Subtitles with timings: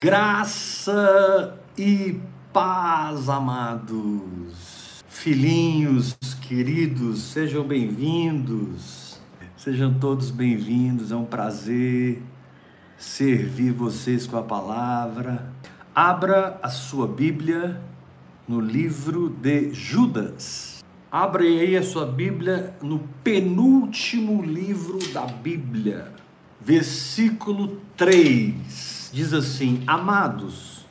[0.00, 2.20] Graça e
[2.52, 9.20] paz, amados, filhinhos queridos, sejam bem-vindos,
[9.56, 12.22] sejam todos bem-vindos, é um prazer
[12.96, 15.52] servir vocês com a palavra.
[15.92, 17.82] Abra a sua Bíblia
[18.46, 20.78] no livro de Judas.
[21.10, 26.12] Abra aí a sua Bíblia no penúltimo livro da Bíblia,
[26.60, 30.86] versículo 3 diz assim: Amados,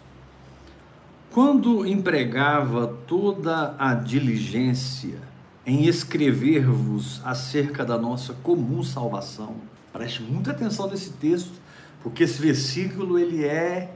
[1.32, 5.20] quando empregava toda a diligência
[5.66, 9.58] em escrever-vos acerca da nossa comum salvação,
[9.92, 11.54] preste muita atenção nesse texto,
[12.02, 13.94] porque esse versículo ele é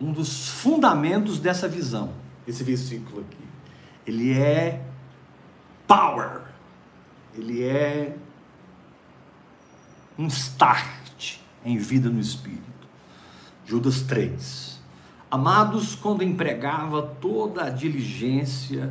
[0.00, 2.12] um dos fundamentos dessa visão.
[2.46, 3.44] Esse versículo aqui,
[4.06, 4.82] ele é
[5.86, 6.42] power,
[7.34, 8.16] ele é
[10.18, 12.67] um start em vida no espírito.
[13.68, 14.80] Judas 3.
[15.30, 18.90] Amados, quando empregava toda a diligência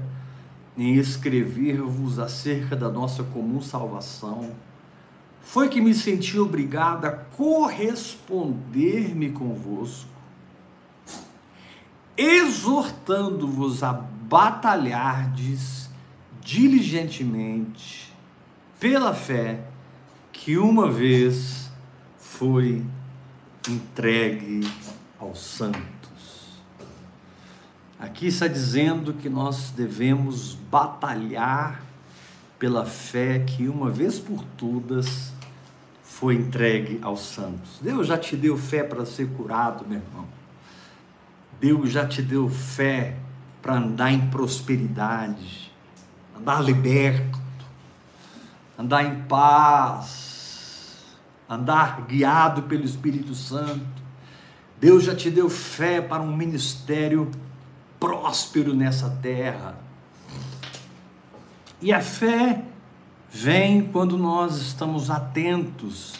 [0.77, 4.51] em escrever-vos acerca da nossa comum salvação,
[5.41, 10.11] foi que me senti obrigado a corresponder-me convosco,
[12.15, 15.89] exortando-vos a batalhardes
[16.39, 18.13] diligentemente
[18.79, 19.59] pela fé
[20.31, 21.71] que uma vez
[22.19, 22.85] foi
[23.69, 24.61] entregue
[25.19, 26.61] aos santos.
[27.99, 31.81] Aqui está dizendo que nós devemos batalhar
[32.59, 35.33] pela fé que uma vez por todas
[36.03, 37.79] foi entregue aos santos.
[37.81, 40.25] Deus já te deu fé para ser curado, meu irmão.
[41.59, 43.15] Deus já te deu fé
[43.61, 45.71] para andar em prosperidade,
[46.35, 47.39] andar liberto,
[48.77, 50.26] andar em paz,
[51.49, 54.03] andar guiado pelo Espírito Santo.
[54.79, 57.31] Deus já te deu fé para um ministério
[57.99, 59.77] próspero nessa terra.
[61.81, 62.63] E a fé
[63.29, 66.15] vem quando nós estamos atentos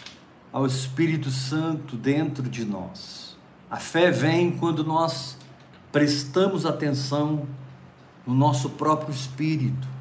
[0.52, 3.36] ao Espírito Santo dentro de nós.
[3.70, 5.36] A fé vem quando nós
[5.92, 7.46] prestamos atenção
[8.26, 9.97] no nosso próprio espírito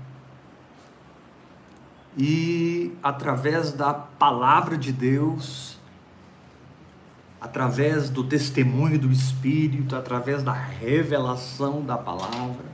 [2.18, 5.78] e através da palavra de Deus,
[7.40, 12.66] através do testemunho do Espírito, através da revelação da palavra,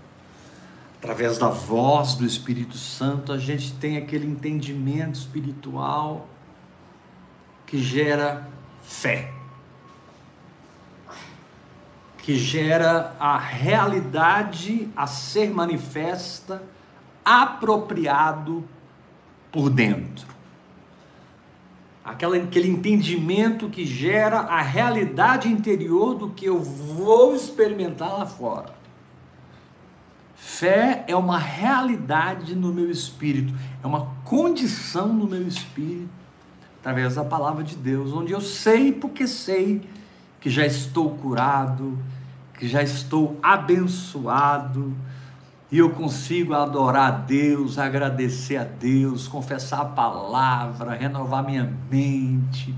[0.97, 6.25] através da voz do Espírito Santo, a gente tem aquele entendimento espiritual
[7.65, 8.47] que gera
[8.81, 9.33] fé,
[12.19, 16.63] que gera a realidade a ser manifesta,
[17.25, 18.63] apropriado
[19.53, 20.27] por dentro.
[22.03, 28.73] Aquela, aquele entendimento que gera a realidade interior do que eu vou experimentar lá fora.
[30.35, 36.09] Fé é uma realidade no meu espírito, é uma condição no meu espírito,
[36.79, 39.87] através da palavra de Deus, onde eu sei porque sei
[40.41, 41.97] que já estou curado,
[42.59, 44.93] que já estou abençoado,
[45.73, 52.75] e eu consigo adorar a Deus, agradecer a Deus, confessar a palavra, renovar minha mente,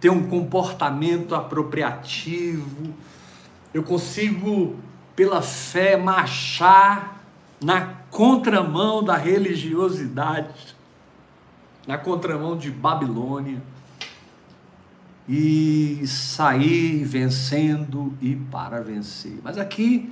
[0.00, 2.94] ter um comportamento apropriativo,
[3.74, 4.76] eu consigo,
[5.14, 7.22] pela fé, marchar
[7.62, 10.74] na contramão da religiosidade,
[11.86, 13.62] na contramão de Babilônia,
[15.28, 19.38] e sair vencendo e para vencer.
[19.44, 20.10] Mas aqui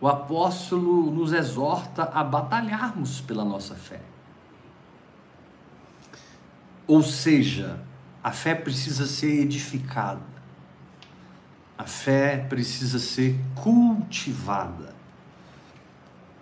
[0.00, 4.00] o apóstolo nos exorta a batalharmos pela nossa fé.
[6.86, 7.80] Ou seja,
[8.22, 10.20] a fé precisa ser edificada,
[11.76, 14.94] a fé precisa ser cultivada,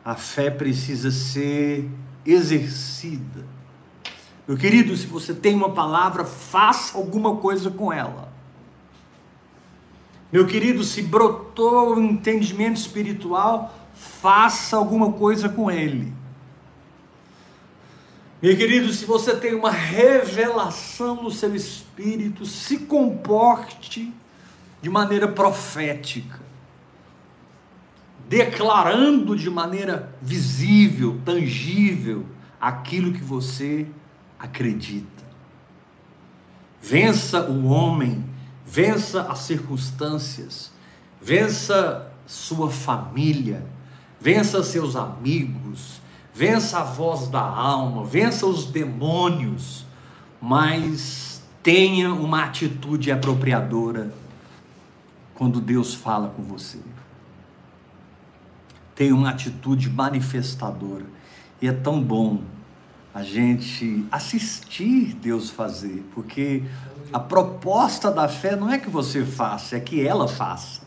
[0.05, 1.91] a fé precisa ser
[2.25, 3.45] exercida.
[4.47, 8.28] Meu querido, se você tem uma palavra, faça alguma coisa com ela.
[10.31, 16.13] Meu querido, se brotou o entendimento espiritual, faça alguma coisa com ele.
[18.41, 24.13] Meu querido, se você tem uma revelação no seu espírito, se comporte
[24.81, 26.39] de maneira profética,
[28.29, 32.27] declarando de maneira visível, tangível,
[32.61, 33.87] aquilo que você
[34.39, 35.25] acredita.
[36.81, 38.25] Vença o homem
[38.71, 40.71] vença as circunstâncias,
[41.23, 43.65] vença sua família,
[44.21, 46.03] vença seus amigos,
[46.35, 49.87] vença a voz da alma, vença os demônios,
[50.41, 54.13] mas tenha uma atitude apropriadora
[55.35, 56.79] quando Deus fala com você.
[58.95, 61.07] Tenha uma atitude manifestadora.
[61.63, 62.43] E é tão bom
[63.15, 66.63] a gente assistir Deus fazer, porque
[67.13, 70.83] a proposta da fé não é que você faça, é que ela faça.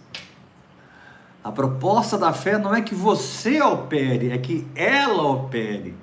[1.43, 5.95] A proposta da fé não é que você opere, é que ela opere.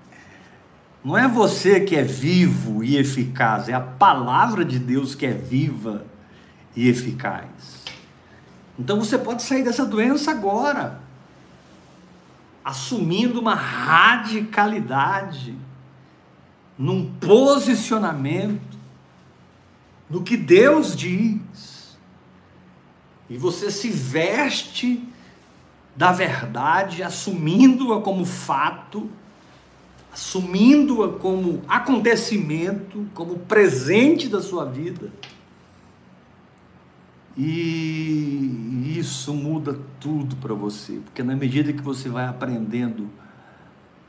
[1.05, 5.33] Não é você que é vivo e eficaz, é a palavra de Deus que é
[5.33, 6.05] viva
[6.75, 7.85] e eficaz.
[8.77, 11.01] Então você pode sair dessa doença agora,
[12.65, 15.57] assumindo uma radicalidade,
[16.77, 18.68] num posicionamento,
[20.09, 21.99] no que Deus diz.
[23.29, 25.07] E você se veste
[25.95, 29.11] da verdade, assumindo-a como fato,
[30.13, 35.13] assumindo-a como acontecimento, como presente da sua vida.
[37.37, 43.09] E isso muda tudo para você, porque na medida que você vai aprendendo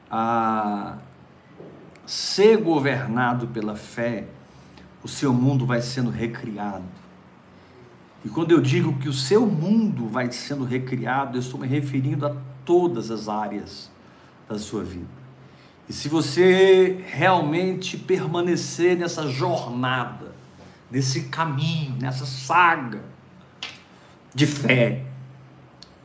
[0.10, 0.98] a
[2.06, 4.28] ser governado pela fé,
[5.04, 6.84] o seu mundo vai sendo recriado.
[8.24, 12.26] E quando eu digo que o seu mundo vai sendo recriado, eu estou me referindo
[12.26, 12.36] a
[12.66, 13.90] todas as áreas
[14.48, 15.08] da sua vida.
[15.88, 20.36] E se você realmente permanecer nessa jornada,
[20.92, 23.02] nesse caminho, nessa saga
[24.36, 25.06] de fé,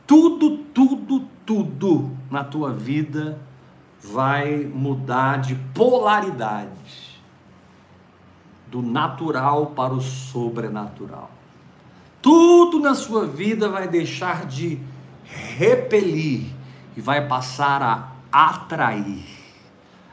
[0.07, 3.39] tudo, tudo, tudo na tua vida
[4.01, 7.04] vai mudar de polaridade
[8.67, 11.31] do natural para o sobrenatural.
[12.21, 14.79] Tudo na sua vida vai deixar de
[15.25, 16.47] repelir
[16.95, 17.81] e vai passar
[18.31, 19.25] a atrair.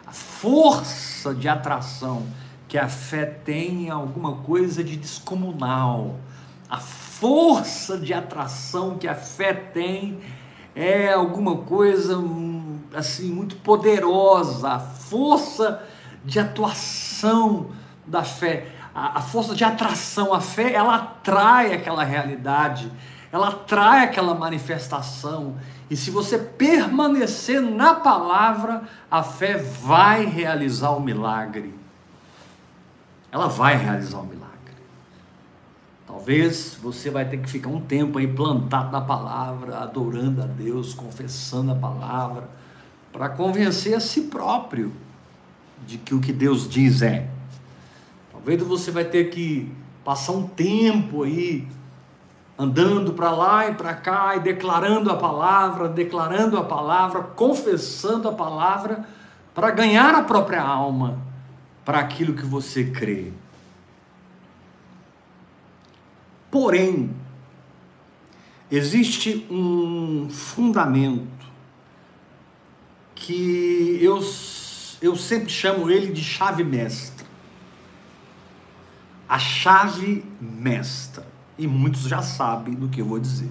[0.07, 2.27] A força de atração
[2.69, 6.19] que a fé tem é alguma coisa de descomunal.
[6.69, 10.21] A força de atração que a fé tem
[10.75, 14.69] é alguma coisa hum, assim muito poderosa.
[14.69, 15.83] A força
[16.25, 17.71] de atuação
[18.07, 22.91] da fé a, a força de atração, a fé, ela atrai aquela realidade,
[23.31, 25.57] ela atrai aquela manifestação.
[25.89, 31.75] E se você permanecer na palavra, a fé vai realizar o milagre.
[33.31, 34.51] Ela vai realizar o milagre.
[36.07, 40.93] Talvez você vai ter que ficar um tempo aí plantado na palavra, adorando a Deus,
[40.93, 42.49] confessando a palavra,
[43.11, 44.93] para convencer a si próprio
[45.87, 47.32] de que o que Deus diz é.
[48.45, 49.71] Talvez você vai ter que
[50.05, 51.65] passar um tempo aí
[52.59, 58.33] andando para lá e para cá e declarando a palavra, declarando a palavra, confessando a
[58.33, 59.07] palavra
[59.55, 61.21] para ganhar a própria alma
[61.85, 63.33] para aquilo que você crê.
[66.51, 67.15] Porém,
[68.69, 71.47] existe um fundamento
[73.15, 74.21] que eu,
[75.01, 77.12] eu sempre chamo ele de chave mestra
[79.33, 81.27] a chave mestra.
[81.57, 83.49] E muitos já sabem do que eu vou dizer.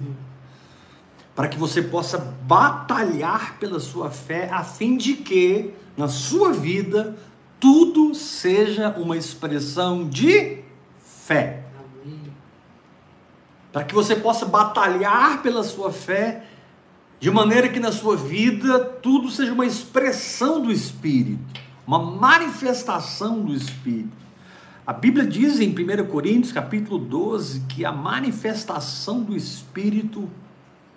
[1.34, 7.16] Para que você possa batalhar pela sua fé, a fim de que na sua vida
[7.58, 10.60] tudo seja uma expressão de
[11.04, 11.64] fé.
[13.72, 16.44] Para que você possa batalhar pela sua fé,
[17.18, 23.52] de maneira que na sua vida tudo seja uma expressão do Espírito, uma manifestação do
[23.52, 24.21] Espírito.
[24.84, 30.28] A Bíblia diz em 1 Coríntios, capítulo 12, que a manifestação do Espírito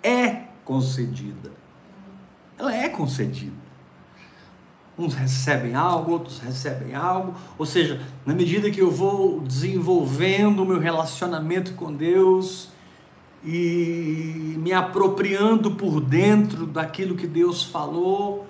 [0.02, 1.52] é concedida.
[2.58, 3.54] Ela é concedida.
[4.98, 7.34] Uns recebem algo, outros recebem algo.
[7.56, 12.70] Ou seja, na medida que eu vou desenvolvendo o meu relacionamento com Deus
[13.44, 18.48] e me apropriando por dentro daquilo que Deus falou,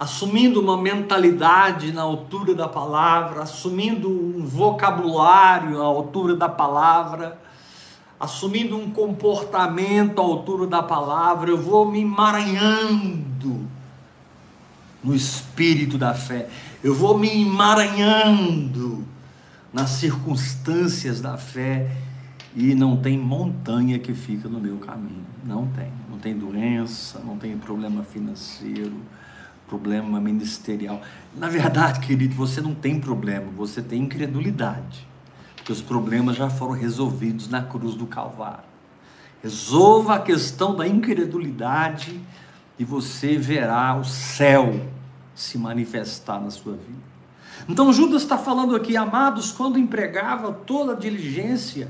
[0.00, 7.38] assumindo uma mentalidade na altura da palavra, assumindo um vocabulário à altura da palavra,
[8.18, 13.68] assumindo um comportamento à altura da palavra, eu vou me emaranhando
[15.04, 16.48] no espírito da fé,
[16.82, 19.04] eu vou me emaranhando
[19.70, 21.94] nas circunstâncias da fé
[22.56, 27.36] e não tem montanha que fica no meu caminho, não tem, não tem doença, não
[27.36, 28.96] tem problema financeiro
[29.70, 31.00] problema ministerial.
[31.36, 35.06] Na verdade, querido, você não tem problema, você tem incredulidade.
[35.54, 38.68] Porque os problemas já foram resolvidos na cruz do Calvário.
[39.40, 42.20] Resolva a questão da incredulidade
[42.76, 44.88] e você verá o céu
[45.36, 47.10] se manifestar na sua vida.
[47.68, 51.88] Então Judas está falando aqui, amados, quando empregava toda a diligência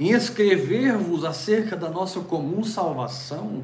[0.00, 3.62] em escrever-vos acerca da nossa comum salvação,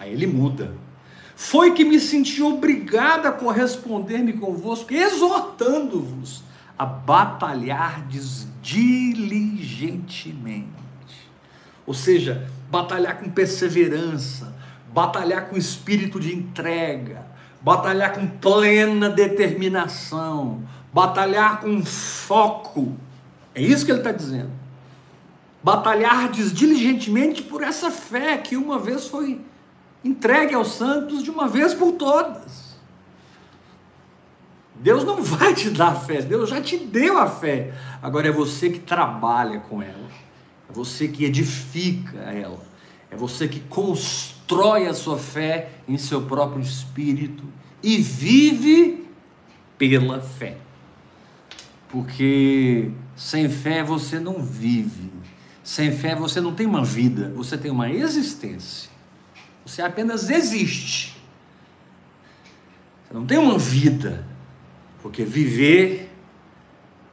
[0.00, 0.87] aí ele muda.
[1.40, 6.42] Foi que me senti obrigado a corresponder-me convosco, exortando-vos
[6.76, 8.04] a batalhar
[8.60, 10.66] diligentemente.
[11.86, 14.52] Ou seja, batalhar com perseverança,
[14.92, 17.24] batalhar com espírito de entrega,
[17.60, 22.96] batalhar com plena determinação, batalhar com foco.
[23.54, 24.50] É isso que ele está dizendo.
[25.62, 29.46] Batalhar diligentemente por essa fé que uma vez foi
[30.04, 32.68] entregue aos santos de uma vez por todas.
[34.80, 37.74] Deus não vai te dar fé, Deus já te deu a fé.
[38.00, 40.08] Agora é você que trabalha com ela,
[40.68, 42.60] é você que edifica ela,
[43.10, 47.44] é você que constrói a sua fé em seu próprio espírito
[47.82, 49.04] e vive
[49.76, 50.56] pela fé.
[51.88, 55.10] Porque sem fé você não vive,
[55.64, 58.97] sem fé você não tem uma vida, você tem uma existência.
[59.68, 61.14] Você apenas existe.
[63.06, 64.26] Você não tem uma vida.
[65.02, 66.10] Porque viver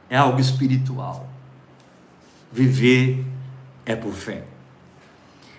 [0.08, 1.28] é algo espiritual.
[2.50, 3.22] Viver
[3.84, 4.44] é por fé.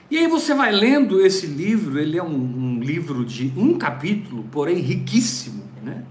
[0.10, 4.44] E aí você vai lendo esse livro, ele é um, um livro de um capítulo,
[4.51, 6.04] porém riquíssimo, né?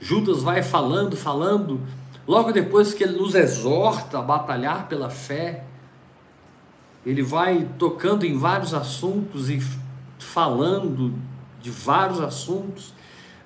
[0.00, 1.80] Judas vai falando, falando,
[2.26, 5.64] logo depois que ele nos exorta a batalhar pela fé,
[7.04, 9.60] ele vai tocando em vários assuntos e
[10.24, 11.14] falando
[11.60, 12.94] de vários assuntos.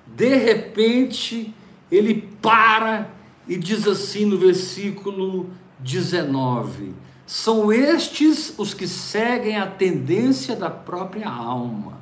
[0.05, 1.53] De repente,
[1.91, 3.09] ele para
[3.47, 5.49] e diz assim no versículo
[5.79, 6.93] 19:
[7.25, 11.99] São estes os que seguem a tendência da própria alma,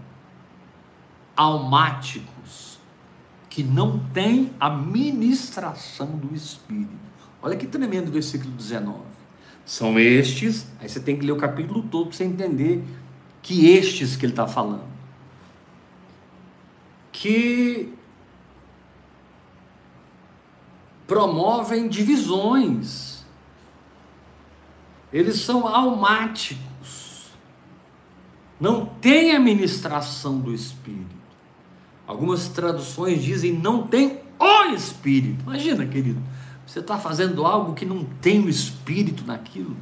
[1.35, 2.79] almáticos,
[3.49, 6.89] que não têm a ministração do Espírito.
[7.41, 8.99] Olha que tremendo o versículo 19.
[9.65, 12.83] São estes, aí você tem que ler o capítulo todo para você entender
[13.41, 14.89] que estes que ele está falando.
[17.11, 17.93] Que
[21.07, 23.25] promovem divisões.
[25.11, 27.31] Eles são almáticos.
[28.59, 31.15] Não tem administração do Espírito.
[32.07, 35.41] Algumas traduções dizem não tem o Espírito.
[35.43, 36.21] Imagina, querido,
[36.65, 39.75] você está fazendo algo que não tem o Espírito naquilo.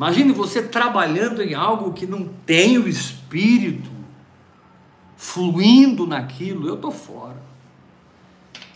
[0.00, 3.90] Imagine você trabalhando em algo que não tem o Espírito
[5.14, 6.66] fluindo naquilo.
[6.66, 7.36] Eu estou fora.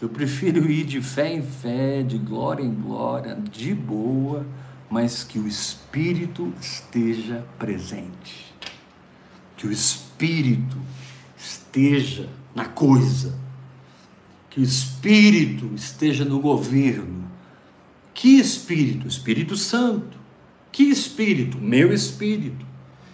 [0.03, 4.47] Eu prefiro ir de fé em fé, de glória em glória, de boa,
[4.91, 8.55] mas que o Espírito esteja presente.
[9.57, 10.77] Que o Espírito
[11.39, 13.35] esteja na coisa.
[14.51, 17.25] Que o Espírito esteja no governo.
[18.13, 19.09] Que Espírito?
[19.09, 20.24] Espírito Santo.
[20.75, 21.57] Que Espírito?
[21.59, 22.67] Meu Espírito.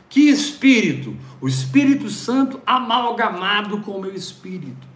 [0.09, 1.15] Que Espírito?
[1.43, 4.89] O Espírito Santo amalgamado com o meu Espírito.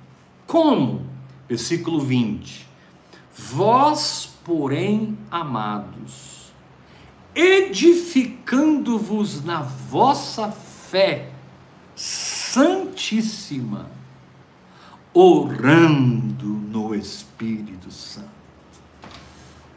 [0.46, 1.04] Como?
[1.46, 2.66] Versículo 20:
[3.36, 6.54] Vós, porém, amados,
[7.34, 11.32] edificando-vos na vossa fé
[11.94, 13.90] santíssima,
[15.12, 18.30] orando no Espírito Santo.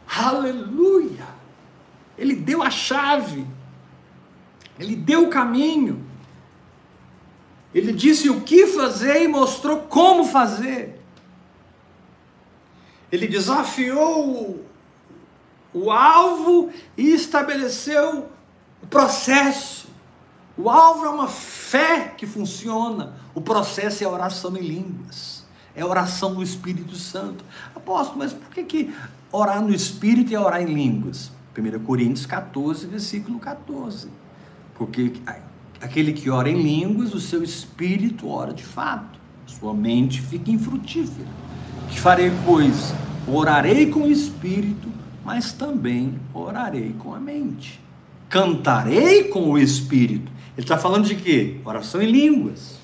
[0.08, 1.36] Aleluia!
[2.18, 3.46] Ele deu a chave,
[4.78, 6.04] ele deu o caminho,
[7.72, 11.00] ele disse o que fazer e mostrou como fazer.
[13.10, 14.64] Ele desafiou
[15.72, 18.28] o, alvo e estabeleceu
[18.82, 19.88] o processo.
[20.56, 25.82] O alvo é uma fé que funciona, o processo é a oração em línguas, é
[25.82, 27.44] a oração no Espírito Santo.
[27.74, 28.94] Apóstolo, mas por que, que
[29.30, 31.30] orar no Espírito é orar em línguas?
[31.58, 34.08] 1 Coríntios 14, versículo 14.
[34.74, 35.12] Porque
[35.80, 41.48] aquele que ora em línguas, o seu espírito ora de fato, sua mente fica infrutífera
[41.88, 42.92] que farei, pois,
[43.26, 44.88] orarei com o espírito,
[45.24, 47.80] mas também orarei com a mente.
[48.28, 50.30] Cantarei com o espírito.
[50.56, 51.56] Ele está falando de quê?
[51.64, 52.78] Oração em línguas.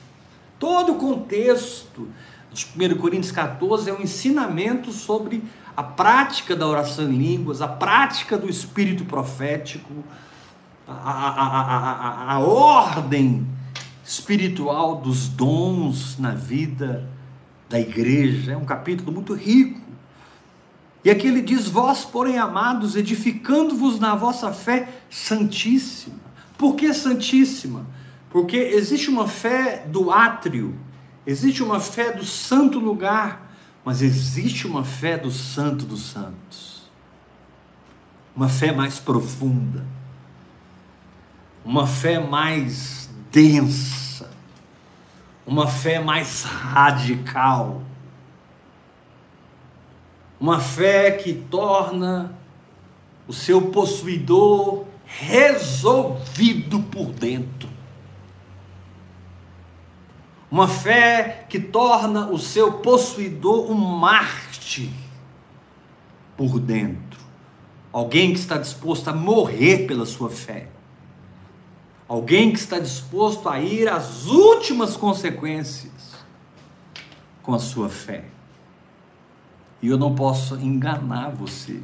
[0.59, 2.09] Todo o contexto
[2.53, 5.43] de 1 Coríntios 14 é um ensinamento sobre
[5.77, 9.93] a prática da oração em línguas, a prática do espírito profético,
[10.87, 13.47] a, a, a, a, ordem
[14.05, 17.09] espiritual dos dons na vida
[17.69, 18.53] da igreja.
[18.53, 19.81] É um capítulo muito rico.
[21.05, 26.17] E aqui ele diz: Vós, porém, amados, edificando-vos na vossa fé santíssima.
[26.57, 27.87] Por que santíssima?
[28.31, 30.75] Porque existe uma fé do átrio,
[31.27, 33.44] existe uma fé do santo lugar,
[33.85, 36.75] mas existe uma fé do santo dos santos.
[38.37, 39.87] uma fé mais profunda,
[41.65, 44.29] uma fé mais densa,
[45.47, 47.81] uma fé mais radical,
[50.41, 52.37] uma fé que torna
[53.29, 57.69] o seu possuidor resolvido por dentro.
[60.55, 64.89] Uma fé que torna o seu possuidor um Marte
[66.37, 67.19] por dentro.
[67.93, 70.69] Alguém que está disposto a morrer pela sua fé.
[72.07, 76.25] Alguém que está disposto a ir às últimas consequências
[77.43, 78.25] com a sua fé.
[79.83, 81.83] E eu não posso enganar você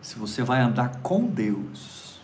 [0.00, 2.20] se você vai andar com Deus,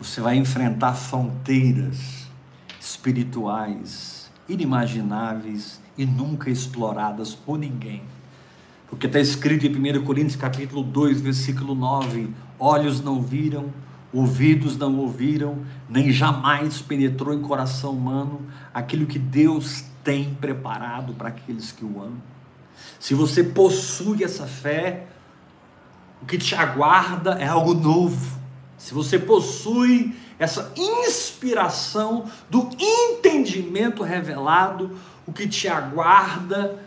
[0.00, 2.23] você vai enfrentar fronteiras
[2.84, 8.02] espirituais inimagináveis e nunca exploradas por ninguém.
[8.88, 13.72] Porque está escrito em 1 Coríntios capítulo 2, versículo 9: olhos não viram,
[14.12, 21.28] ouvidos não ouviram, nem jamais penetrou em coração humano aquilo que Deus tem preparado para
[21.28, 22.22] aqueles que o amam.
[23.00, 25.06] Se você possui essa fé,
[26.20, 28.38] o que te aguarda é algo novo.
[28.76, 30.14] Se você possui
[30.44, 36.78] essa inspiração do entendimento revelado, o que te aguarda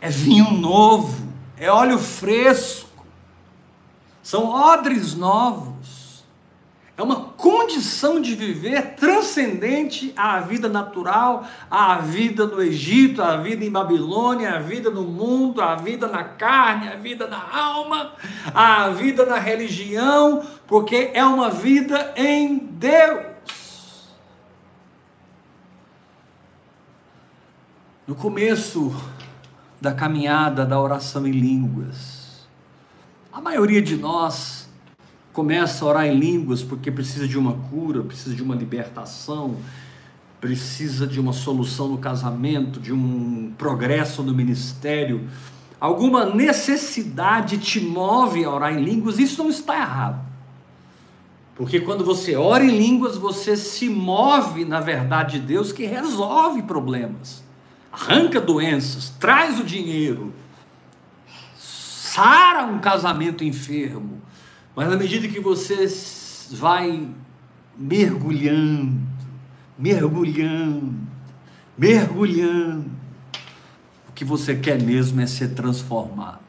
[0.00, 3.06] é vinho novo, é óleo fresco,
[4.22, 6.01] são odres novos.
[6.96, 13.64] É uma condição de viver transcendente à vida natural, à vida no Egito, à vida
[13.64, 18.12] em Babilônia, à vida no mundo, à vida na carne, à vida na alma,
[18.54, 23.32] à vida na religião, porque é uma vida em Deus.
[28.06, 28.94] No começo
[29.80, 32.46] da caminhada da oração em línguas,
[33.32, 34.61] a maioria de nós
[35.32, 39.56] começa a orar em línguas porque precisa de uma cura, precisa de uma libertação,
[40.40, 45.28] precisa de uma solução no casamento, de um progresso no ministério,
[45.80, 50.32] alguma necessidade te move a orar em línguas, isso não está errado.
[51.54, 56.62] Porque quando você ora em línguas, você se move na verdade de Deus que resolve
[56.62, 57.42] problemas,
[57.92, 60.32] arranca doenças, traz o dinheiro,
[61.56, 64.20] sara um casamento enfermo,
[64.74, 65.86] mas na medida que você
[66.50, 67.08] vai
[67.76, 69.00] mergulhando,
[69.78, 70.94] mergulhando,
[71.76, 72.90] mergulhando,
[74.08, 76.40] o que você quer mesmo é ser transformado.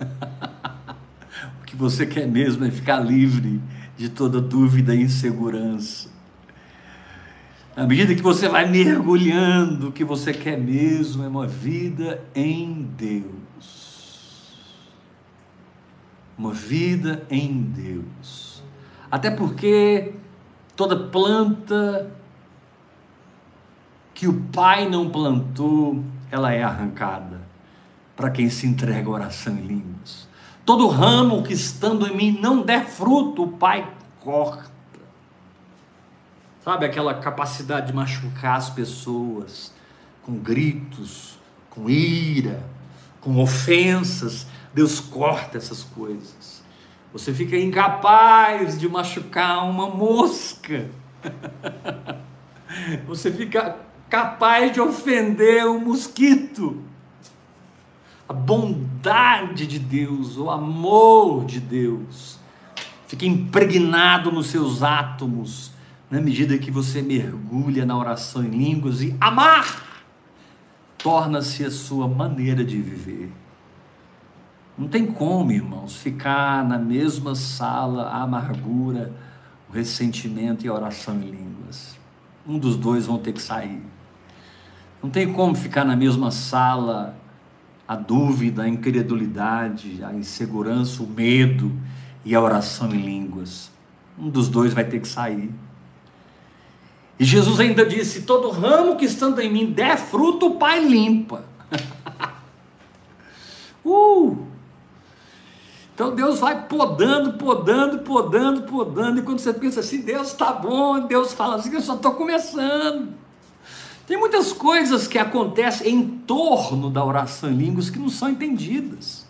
[1.62, 3.60] o que você quer mesmo é ficar livre
[3.96, 6.08] de toda dúvida e insegurança.
[7.76, 12.88] Na medida que você vai mergulhando, o que você quer mesmo é uma vida em
[12.96, 13.87] Deus
[16.38, 18.62] uma vida em Deus.
[19.10, 20.14] Até porque
[20.76, 22.12] toda planta
[24.14, 27.40] que o Pai não plantou, ela é arrancada
[28.14, 30.28] para quem se entrega à oração em línguas.
[30.64, 34.68] Todo ramo que estando em mim não der fruto, o Pai corta.
[36.64, 39.72] Sabe aquela capacidade de machucar as pessoas
[40.22, 41.38] com gritos,
[41.70, 42.62] com ira,
[43.20, 46.62] com ofensas, Deus corta essas coisas.
[47.12, 50.88] Você fica incapaz de machucar uma mosca.
[53.06, 53.76] Você fica
[54.10, 56.82] capaz de ofender um mosquito.
[58.28, 62.38] A bondade de Deus, o amor de Deus,
[63.06, 65.72] fica impregnado nos seus átomos,
[66.10, 69.88] na medida que você mergulha na oração em línguas e amar
[70.98, 73.30] torna-se a sua maneira de viver.
[74.78, 79.12] Não tem como, irmãos, ficar na mesma sala a amargura,
[79.68, 81.98] o ressentimento e a oração em línguas.
[82.46, 83.82] Um dos dois vão ter que sair.
[85.02, 87.16] Não tem como ficar na mesma sala
[87.88, 91.72] a dúvida, a incredulidade, a insegurança, o medo
[92.24, 93.72] e a oração em línguas.
[94.16, 95.50] Um dos dois vai ter que sair.
[97.18, 101.44] E Jesus ainda disse: Todo ramo que estando em mim der fruto, o Pai limpa.
[103.84, 104.47] uh!
[105.98, 111.00] Então Deus vai podando, podando, podando, podando, e quando você pensa assim, Deus está bom,
[111.00, 113.08] Deus fala assim, eu só estou começando.
[114.06, 119.26] Tem muitas coisas que acontecem em torno da oração em línguas que não são entendidas.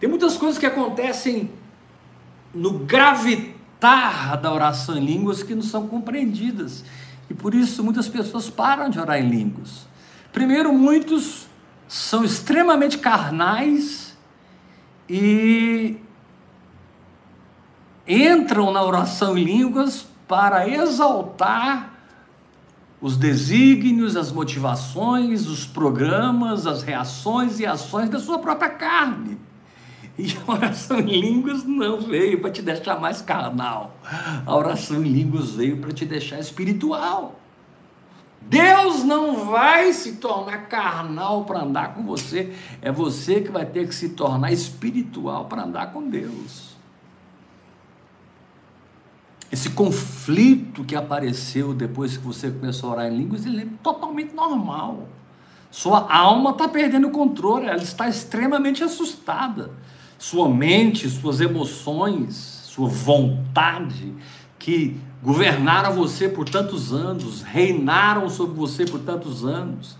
[0.00, 1.52] Tem muitas coisas que acontecem
[2.52, 6.84] no gravitar da oração em línguas que não são compreendidas.
[7.30, 9.86] E por isso muitas pessoas param de orar em línguas.
[10.32, 11.46] Primeiro, muitos
[11.86, 14.09] são extremamente carnais
[15.12, 15.96] e
[18.06, 21.90] entram na oração em línguas para exaltar
[23.00, 29.36] os desígnios, as motivações, os programas, as reações e ações da sua própria carne.
[30.16, 33.96] E a oração em línguas não veio para te deixar mais carnal.
[34.46, 37.40] A oração em línguas veio para te deixar espiritual.
[38.50, 43.86] Deus não vai se tornar carnal para andar com você, é você que vai ter
[43.86, 46.70] que se tornar espiritual para andar com Deus.
[49.52, 54.34] Esse conflito que apareceu depois que você começou a orar em línguas, ele é totalmente
[54.34, 55.06] normal.
[55.70, 59.70] Sua alma está perdendo o controle, ela está extremamente assustada.
[60.18, 62.34] Sua mente, suas emoções,
[62.64, 64.12] sua vontade,
[64.58, 69.96] que governaram você por tantos anos, reinaram sobre você por tantos anos,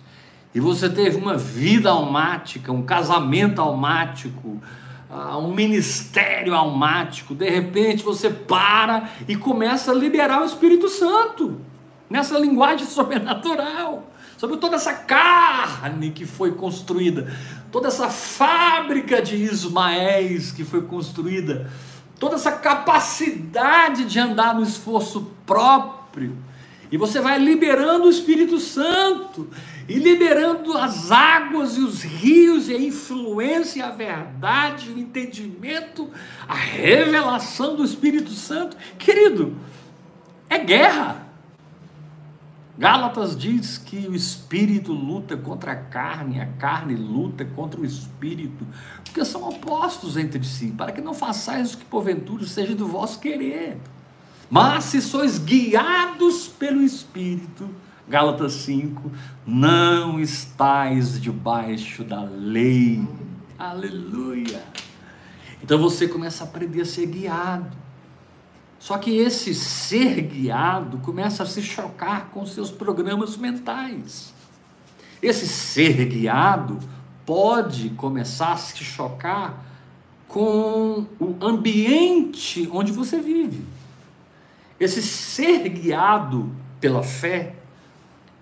[0.55, 4.61] e você teve uma vida almática, um casamento almático,
[5.09, 11.61] uh, um ministério almático, de repente você para e começa a liberar o Espírito Santo
[12.09, 14.07] nessa linguagem sobrenatural.
[14.37, 17.31] Sobre toda essa carne que foi construída,
[17.71, 21.71] toda essa fábrica de Ismaéis que foi construída,
[22.21, 26.37] toda essa capacidade de andar no esforço próprio.
[26.93, 29.49] E você vai liberando o Espírito Santo,
[29.89, 36.11] e liberando as águas e os rios, e a influência, a verdade, o entendimento,
[36.47, 38.77] a revelação do Espírito Santo.
[38.99, 39.57] Querido,
[40.49, 41.30] é guerra.
[42.81, 48.67] Gálatas diz que o espírito luta contra a carne, a carne luta contra o espírito,
[49.05, 53.21] porque são opostos entre si, para que não façais o que porventura seja do vosso
[53.21, 53.77] querer.
[54.49, 57.69] Mas se sois guiados pelo espírito,
[58.09, 59.13] Gálatas 5,
[59.47, 63.07] não estais debaixo da lei.
[63.59, 64.65] Aleluia!
[65.63, 67.77] Então você começa a aprender a ser guiado.
[68.81, 74.33] Só que esse ser guiado começa a se chocar com seus programas mentais.
[75.23, 76.79] Esse ser guiado
[77.27, 79.67] pode começar a se chocar
[80.27, 83.63] com o ambiente onde você vive.
[84.81, 87.57] Esse ser guiado pela fé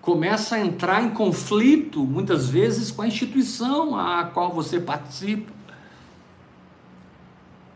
[0.01, 5.51] começa a entrar em conflito, muitas vezes, com a instituição a qual você participa.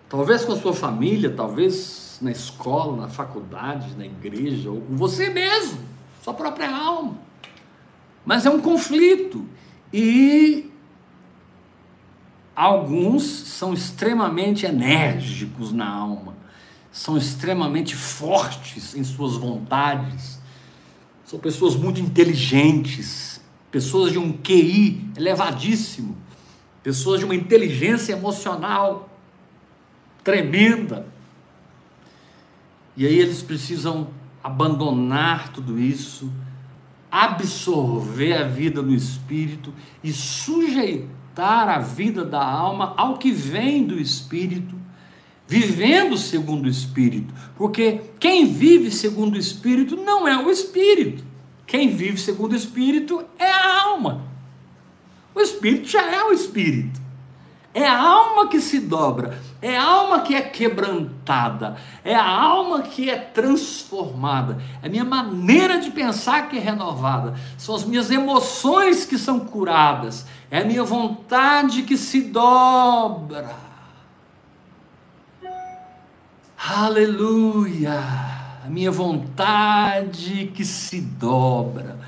[0.07, 5.29] Talvez com a sua família, talvez na escola, na faculdade, na igreja, ou com você
[5.29, 5.79] mesmo,
[6.21, 7.17] sua própria alma.
[8.25, 9.45] Mas é um conflito.
[9.91, 10.71] E
[12.55, 16.35] alguns são extremamente enérgicos na alma,
[16.91, 20.39] são extremamente fortes em suas vontades,
[21.25, 26.15] são pessoas muito inteligentes, pessoas de um QI elevadíssimo,
[26.81, 29.09] pessoas de uma inteligência emocional
[30.23, 31.12] tremenda.
[32.95, 34.09] E aí eles precisam
[34.43, 36.31] abandonar tudo isso,
[37.09, 43.99] absorver a vida do espírito e sujeitar a vida da alma ao que vem do
[43.99, 44.75] espírito,
[45.47, 51.23] vivendo segundo o espírito, porque quem vive segundo o espírito não é o espírito.
[51.65, 54.25] Quem vive segundo o espírito é a alma.
[55.33, 57.01] O espírito já é o espírito.
[57.73, 62.81] É a alma que se dobra, é a alma que é quebrantada, é a alma
[62.81, 68.11] que é transformada, é a minha maneira de pensar que é renovada, são as minhas
[68.11, 73.55] emoções que são curadas, é a minha vontade que se dobra.
[76.57, 78.01] Aleluia!
[78.65, 81.99] A minha vontade que se dobra.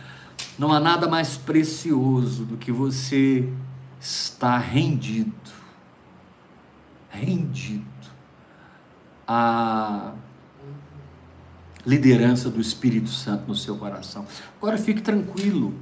[0.60, 3.48] Não há nada mais precioso do que você
[4.00, 5.45] estar rendido
[7.16, 7.86] rendido
[9.28, 10.14] à
[11.86, 14.26] liderança do Espírito Santo no seu coração.
[14.58, 15.74] Agora fique tranquilo.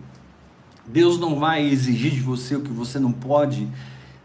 [0.85, 3.67] Deus não vai exigir de você o que você não pode.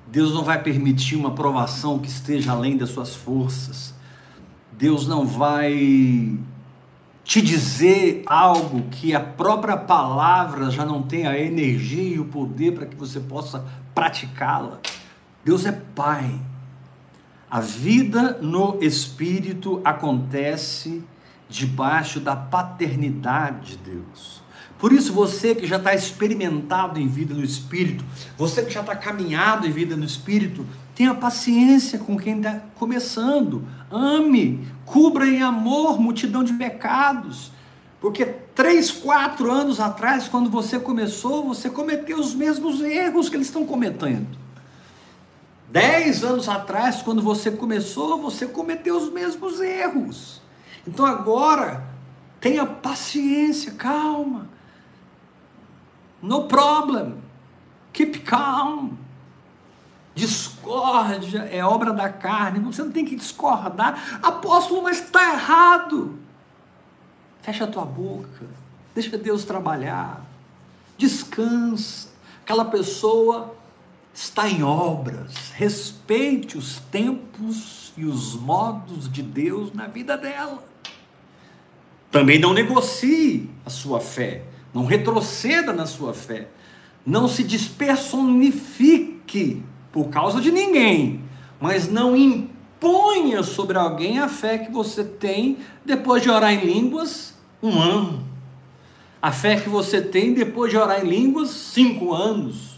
[0.06, 3.94] Deus não vai permitir uma provação que esteja além das suas forças.
[4.72, 6.38] Deus não vai
[7.24, 12.72] te dizer algo que a própria palavra já não tem a energia e o poder
[12.72, 14.78] para que você possa praticá-la.
[15.44, 16.40] Deus é Pai.
[17.50, 21.02] A vida no Espírito acontece
[21.48, 24.42] debaixo da paternidade de Deus.
[24.78, 28.04] Por isso, você que já está experimentado em vida no Espírito,
[28.36, 33.64] você que já está caminhado em vida no Espírito, tenha paciência com quem está começando.
[33.90, 37.50] Ame, cubra em amor multidão de pecados.
[38.00, 43.48] Porque três, quatro anos atrás, quando você começou, você cometeu os mesmos erros que eles
[43.48, 44.28] estão cometendo.
[45.70, 50.40] Dez anos atrás, quando você começou, você cometeu os mesmos erros.
[50.86, 51.84] Então agora,
[52.40, 54.48] tenha paciência, calma.
[56.22, 57.16] No problem.
[57.92, 58.92] Keep calm.
[60.14, 62.60] Discórdia é obra da carne.
[62.60, 64.18] Você não tem que discordar.
[64.22, 66.18] Apóstolo, mas está errado.
[67.42, 68.46] Fecha a tua boca.
[68.94, 70.22] Deixa Deus trabalhar.
[70.96, 72.08] Descansa.
[72.42, 73.54] Aquela pessoa
[74.18, 75.52] está em obras.
[75.54, 80.66] Respeite os tempos e os modos de Deus na vida dela.
[82.10, 84.42] Também não negocie a sua fé.
[84.74, 86.48] Não retroceda na sua fé.
[87.06, 91.22] Não se despersonifique por causa de ninguém,
[91.60, 97.38] mas não imponha sobre alguém a fé que você tem depois de orar em línguas
[97.62, 98.26] um ano.
[99.22, 102.77] A fé que você tem depois de orar em línguas cinco anos.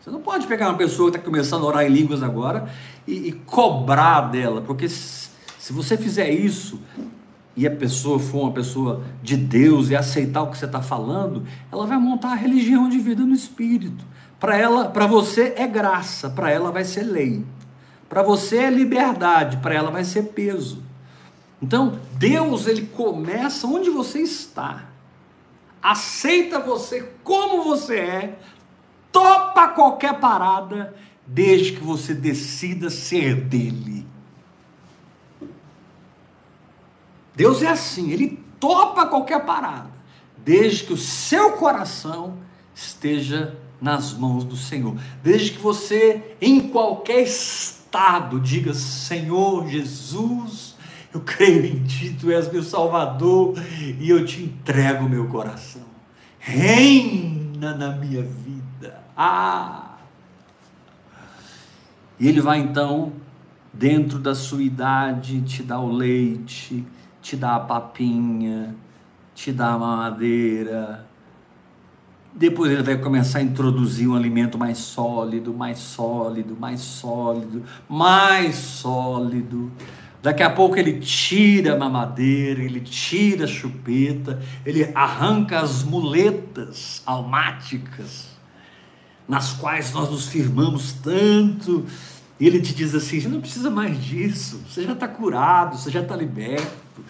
[0.00, 2.70] Você não pode pegar uma pessoa que está começando a orar em línguas agora
[3.06, 6.80] e, e cobrar dela, porque se, se você fizer isso,
[7.56, 11.44] e a pessoa for uma pessoa de Deus e aceitar o que você está falando,
[11.70, 14.02] ela vai montar a religião de vida no espírito.
[14.38, 17.44] Para ela, para você é graça, para ela vai ser lei.
[18.08, 20.82] Para você é liberdade, para ela vai ser peso.
[21.60, 24.86] Então, Deus ele começa onde você está.
[25.82, 28.38] Aceita você como você é,
[29.12, 30.94] topa qualquer parada,
[31.26, 34.06] desde que você decida ser dele.
[37.34, 39.90] Deus é assim, ele topa qualquer parada,
[40.36, 42.38] desde que o seu coração
[42.74, 44.96] esteja nas mãos do Senhor.
[45.22, 50.76] Desde que você, em qualquer estado, diga: Senhor Jesus,
[51.14, 53.54] eu creio em Ti, Tu és meu Salvador
[53.98, 55.82] e eu te entrego meu coração.
[56.38, 59.02] Reina na minha vida.
[59.16, 59.96] Ah!
[62.18, 63.12] E Ele vai então,
[63.72, 66.84] dentro da sua idade, te dar o leite,
[67.20, 68.74] te dar a papinha,
[69.34, 71.06] te dar a mamadeira,
[72.32, 78.54] depois ele vai começar a introduzir um alimento mais sólido, mais sólido, mais sólido, mais
[78.54, 79.70] sólido.
[80.22, 87.02] Daqui a pouco ele tira a mamadeira, ele tira a chupeta, ele arranca as muletas
[87.06, 88.28] almáticas,
[89.26, 91.86] nas quais nós nos firmamos tanto.
[92.38, 95.90] E ele te diz assim: você não precisa mais disso, você já está curado, você
[95.90, 97.02] já está liberto,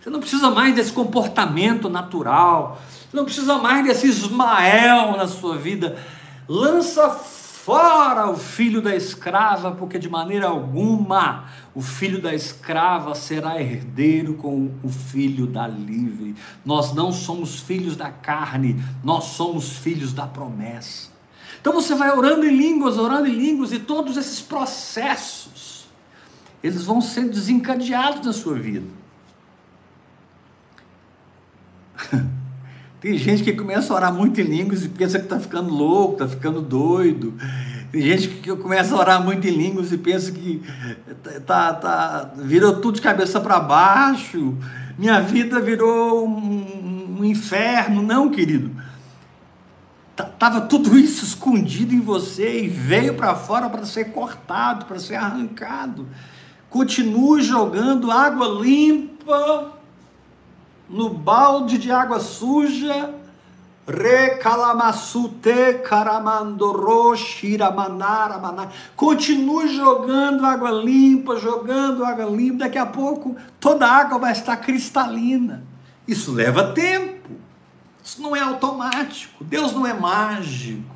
[0.00, 2.80] você não precisa mais desse comportamento natural
[3.16, 5.96] não precisa mais desse Ismael na sua vida.
[6.48, 11.46] Lança fora o filho da escrava, porque de maneira alguma
[11.76, 16.34] o filho da escrava será herdeiro com o filho da livre.
[16.64, 21.10] Nós não somos filhos da carne, nós somos filhos da promessa.
[21.60, 25.86] Então você vai orando em línguas, orando em línguas, e todos esses processos,
[26.62, 28.86] eles vão ser desencadeados na sua vida.
[33.02, 36.14] Tem gente que começa a orar muito em línguas e pensa que está ficando louco,
[36.14, 37.34] está ficando doido.
[37.96, 40.62] Tem gente que começa a orar muito em línguas e pensa que
[41.46, 44.54] tá, tá, virou tudo de cabeça para baixo.
[44.98, 48.02] Minha vida virou um, um inferno.
[48.02, 48.70] Não, querido.
[50.38, 55.14] Tava tudo isso escondido em você e veio para fora para ser cortado, para ser
[55.14, 56.06] arrancado.
[56.68, 59.72] Continue jogando água limpa
[60.86, 63.14] no balde de água suja,
[63.86, 72.64] recalamassute caramandoro shiramanara Continue jogando água limpa, jogando água limpa.
[72.64, 75.62] Daqui a pouco toda a água vai estar cristalina.
[76.06, 77.30] Isso leva tempo.
[78.02, 79.44] Isso não é automático.
[79.44, 80.94] Deus não é mágico.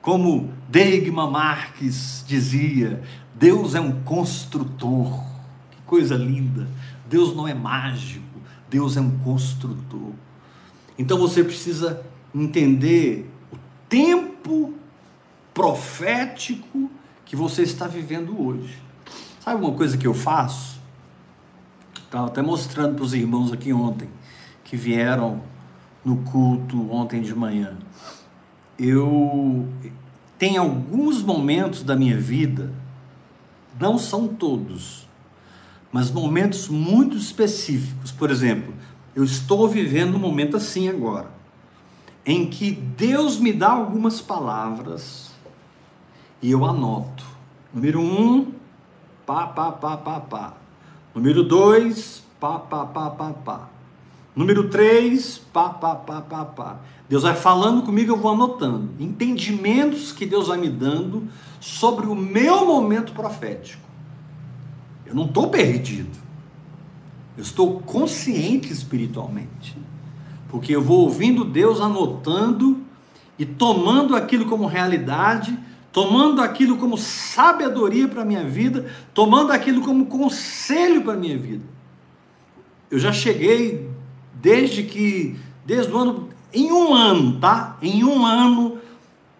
[0.00, 3.02] Como Deigma Marques dizia,
[3.34, 5.22] Deus é um construtor.
[5.70, 6.66] Que coisa linda.
[7.06, 8.24] Deus não é mágico.
[8.68, 10.12] Deus é um construtor.
[10.98, 12.04] Então você precisa
[12.34, 13.56] entender o
[13.88, 14.74] tempo
[15.52, 16.90] profético
[17.24, 18.82] que você está vivendo hoje.
[19.40, 20.80] Sabe uma coisa que eu faço?
[21.96, 24.08] Estava até mostrando para os irmãos aqui ontem,
[24.62, 25.42] que vieram
[26.04, 27.76] no culto ontem de manhã.
[28.78, 29.68] Eu
[30.38, 32.72] tenho alguns momentos da minha vida,
[33.80, 35.08] não são todos,
[35.90, 38.12] mas momentos muito específicos.
[38.12, 38.74] Por exemplo,
[39.14, 41.33] eu estou vivendo um momento assim agora,
[42.24, 45.32] em que Deus me dá algumas palavras
[46.40, 47.24] e eu anoto.
[47.72, 48.52] Número um,
[49.26, 50.54] pá, pá, pá, pá, pá.
[51.14, 53.68] Número dois, pá, pá, pá, pá, pá.
[54.34, 56.80] Número 3, pá, pá, pá, pá, pá.
[57.08, 58.90] Deus vai falando comigo, eu vou anotando.
[58.98, 61.28] Entendimentos que Deus vai me dando
[61.60, 63.82] sobre o meu momento profético.
[65.06, 66.18] Eu não estou perdido.
[67.36, 69.76] Eu estou consciente espiritualmente.
[70.54, 72.80] Porque eu vou ouvindo Deus anotando
[73.36, 75.58] e tomando aquilo como realidade,
[75.90, 81.36] tomando aquilo como sabedoria para a minha vida, tomando aquilo como conselho para a minha
[81.36, 81.64] vida.
[82.88, 83.90] Eu já cheguei
[84.32, 85.34] desde que,
[85.66, 87.76] desde o ano, em um ano, tá?
[87.82, 88.78] Em um ano,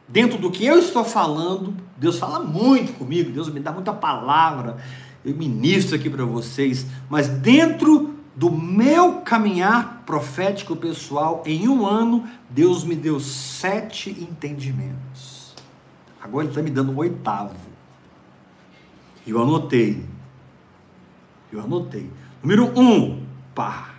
[0.09, 4.79] dentro do que eu estou falando, Deus fala muito comigo, Deus me dá muita palavra,
[5.25, 12.29] eu ministro aqui para vocês, mas dentro do meu caminhar profético pessoal, em um ano,
[12.51, 15.55] Deus me deu sete entendimentos.
[16.21, 17.55] Agora Ele está me dando o oitavo.
[19.27, 20.05] Eu anotei.
[21.53, 22.11] Eu anotei.
[22.43, 23.23] Número um,
[23.55, 23.95] pá.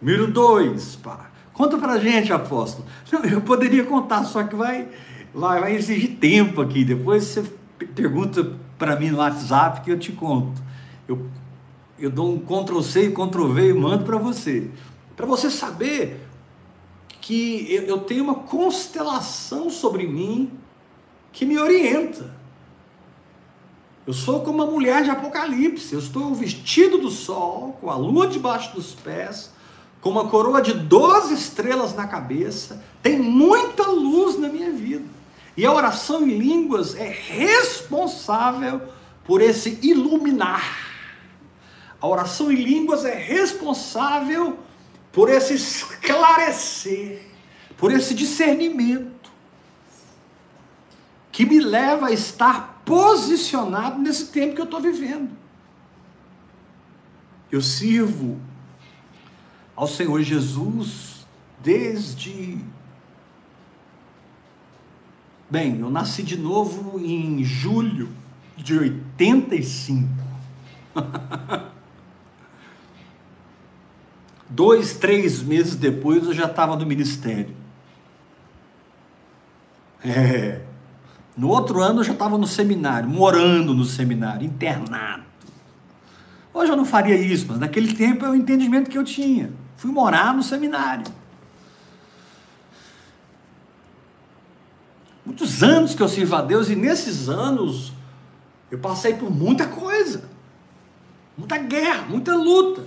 [0.00, 1.30] Número dois, pá.
[1.52, 2.86] Conta pra gente, apóstolo.
[3.30, 4.88] Eu poderia contar, só que vai,
[5.32, 6.84] vai, vai exigir tempo aqui.
[6.84, 7.42] Depois você
[7.94, 10.60] pergunta para mim no WhatsApp que eu te conto.
[11.06, 11.26] Eu,
[12.02, 14.68] eu dou um Ctrl C e Ctrl V e mando para você.
[15.16, 16.20] Para você saber
[17.20, 20.50] que eu, tenho uma constelação sobre mim
[21.32, 22.34] que me orienta.
[24.04, 25.92] Eu sou como uma mulher de Apocalipse.
[25.92, 29.52] Eu estou vestido do sol, com a lua debaixo dos pés,
[30.00, 32.82] com uma coroa de 12 estrelas na cabeça.
[33.00, 35.06] Tem muita luz na minha vida.
[35.56, 38.82] E a oração em línguas é responsável
[39.24, 40.91] por esse iluminar.
[42.02, 44.58] A oração em línguas é responsável
[45.12, 47.22] por esse esclarecer,
[47.76, 49.30] por esse discernimento,
[51.30, 55.30] que me leva a estar posicionado nesse tempo que eu estou vivendo.
[57.52, 58.40] Eu sirvo
[59.76, 61.24] ao Senhor Jesus
[61.62, 62.58] desde
[65.48, 68.08] Bem, eu nasci de novo em julho
[68.56, 70.08] de 85.
[74.54, 77.54] Dois, três meses depois eu já estava no ministério.
[80.04, 80.60] É.
[81.36, 85.22] No outro ano eu já estava no seminário, morando no seminário, internado.
[86.52, 89.50] Hoje eu não faria isso, mas naquele tempo é o entendimento que eu tinha.
[89.76, 91.04] Fui morar no seminário.
[95.24, 97.92] muitos anos que eu sirvo a Deus e nesses anos
[98.70, 100.24] eu passei por muita coisa,
[101.36, 102.84] muita guerra, muita luta.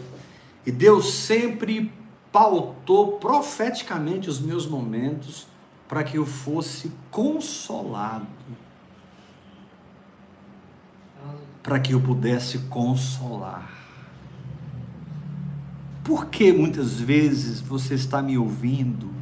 [0.66, 1.92] E Deus sempre
[2.32, 5.48] pautou profeticamente os meus momentos
[5.88, 8.28] para que eu fosse consolado.
[11.62, 13.72] Para que eu pudesse consolar.
[16.04, 19.16] Por que muitas vezes você está me ouvindo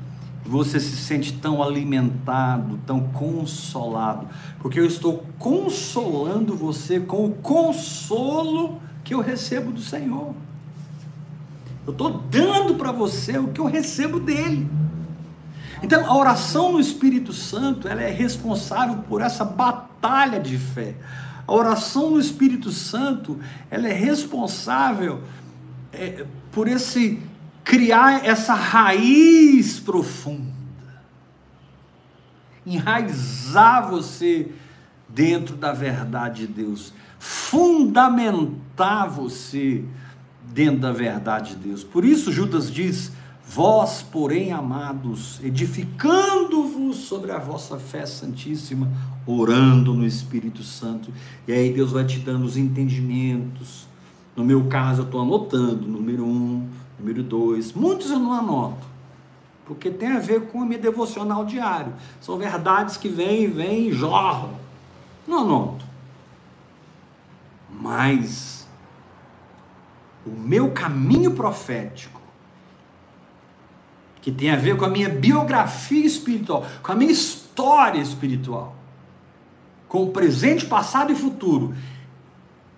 [0.46, 4.28] você se sente tão alimentado, tão consolado,
[4.60, 10.34] porque eu estou consolando você com o consolo que eu recebo do Senhor.
[11.86, 14.70] Eu estou dando para você o que eu recebo dele.
[15.82, 20.96] Então, a oração no Espírito Santo, ela é responsável por essa batalha de fé.
[21.46, 23.38] A oração no Espírito Santo,
[23.70, 25.22] ela é responsável
[25.92, 27.22] é, por esse
[27.66, 30.54] criar essa raiz profunda,
[32.66, 34.52] enraizar você
[35.08, 39.84] dentro da verdade de Deus, fundamentar você
[40.54, 41.84] dentro da verdade de Deus.
[41.84, 43.12] Por isso Judas diz:
[43.46, 48.90] Vós, porém, amados, edificando-vos sobre a vossa fé santíssima,
[49.26, 51.12] orando no Espírito Santo.
[51.48, 53.88] E aí Deus vai te dando os entendimentos.
[54.36, 56.68] No meu caso, eu estou anotando, número um,
[57.04, 58.88] Número dois, muitos eu não anoto,
[59.66, 61.94] porque tem a ver com a minha devocional diário.
[62.22, 64.52] São verdades que vêm, vêm e jorram.
[65.28, 65.86] Não anoto.
[67.70, 68.63] Mas
[70.26, 72.22] o meu caminho profético,
[74.22, 78.76] que tem a ver com a minha biografia espiritual, com a minha história espiritual,
[79.88, 81.76] com o presente, passado e futuro,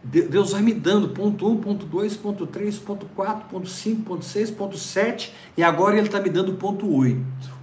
[0.06, 4.24] Deus vai me dando ponto 1, ponto 2, ponto 3, ponto 4, ponto 5, ponto
[4.24, 7.56] 6, ponto 7 e agora ele está me dando ponto 8.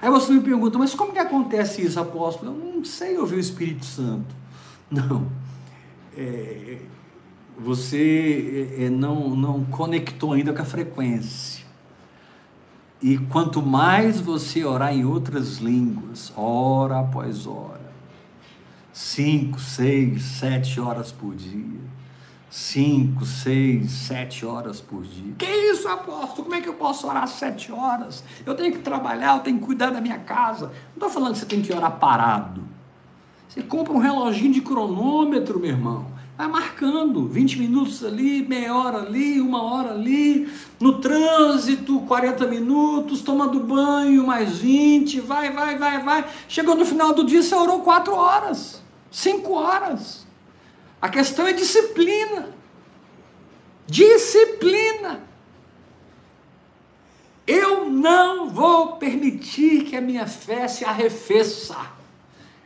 [0.00, 2.52] Aí você me pergunta, mas como que acontece isso, apóstolo?
[2.52, 4.34] Eu não sei ouvir o Espírito Santo.
[4.90, 5.26] Não.
[6.14, 6.78] É,
[7.58, 11.64] você é, não, não conectou ainda com a frequência.
[13.00, 17.92] E quanto mais você orar em outras línguas, hora após hora,
[18.92, 21.80] cinco, seis, sete horas por dia.
[22.48, 25.34] cinco, seis, sete horas por dia.
[25.38, 26.44] Que isso, apóstolo?
[26.44, 28.22] Como é que eu posso orar sete horas?
[28.44, 30.66] Eu tenho que trabalhar, eu tenho que cuidar da minha casa.
[30.66, 32.62] Não estou falando que você tem que orar parado.
[33.48, 36.11] Você compra um reloginho de cronômetro, meu irmão.
[36.42, 43.22] Vai marcando 20 minutos ali, meia hora ali, uma hora ali, no trânsito, 40 minutos,
[43.22, 46.28] tomando banho, mais 20, vai, vai, vai, vai.
[46.48, 48.82] Chegou no final do dia, você orou 4 horas,
[49.12, 50.26] 5 horas.
[51.00, 52.48] A questão é disciplina.
[53.86, 55.22] Disciplina.
[57.46, 61.76] Eu não vou permitir que a minha fé se arrefeça.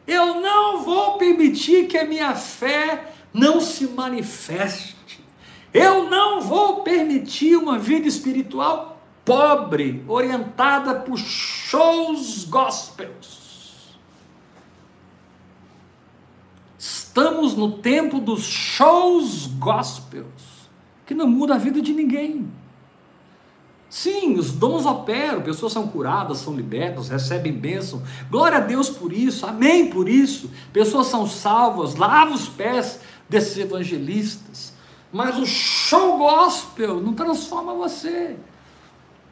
[0.07, 4.97] Eu não vou permitir que a minha fé não se manifeste.
[5.73, 13.97] Eu não vou permitir uma vida espiritual pobre, orientada por shows gospels.
[16.79, 20.71] Estamos no tempo dos shows gospels,
[21.05, 22.51] que não muda a vida de ninguém.
[23.89, 28.03] Sim, os dons operam, pessoas são curadas, são libertas, recebem bênção.
[28.31, 30.51] Glória a Deus por isso, amém por isso.
[30.73, 34.75] Pessoas são salvas, lava os pés desses evangelistas.
[35.13, 38.37] Mas o show gospel não transforma você.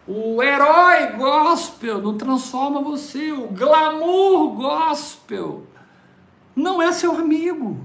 [0.07, 3.33] O herói gospel não transforma você.
[3.33, 5.67] O glamour gospel
[6.55, 7.81] não é seu amigo.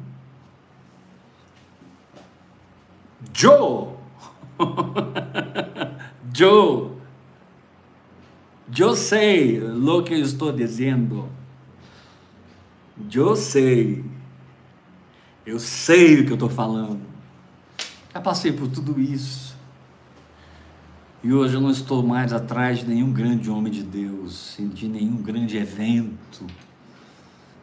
[3.33, 3.89] Joe.
[6.33, 6.91] Joe.
[8.77, 11.27] Eu sei o que eu estou dizendo.
[13.13, 14.05] Eu sei.
[15.49, 17.01] Eu sei o que eu estou falando.
[18.13, 19.55] Já passei por tudo isso.
[21.23, 25.21] E hoje eu não estou mais atrás de nenhum grande homem de Deus, de nenhum
[25.21, 26.45] grande evento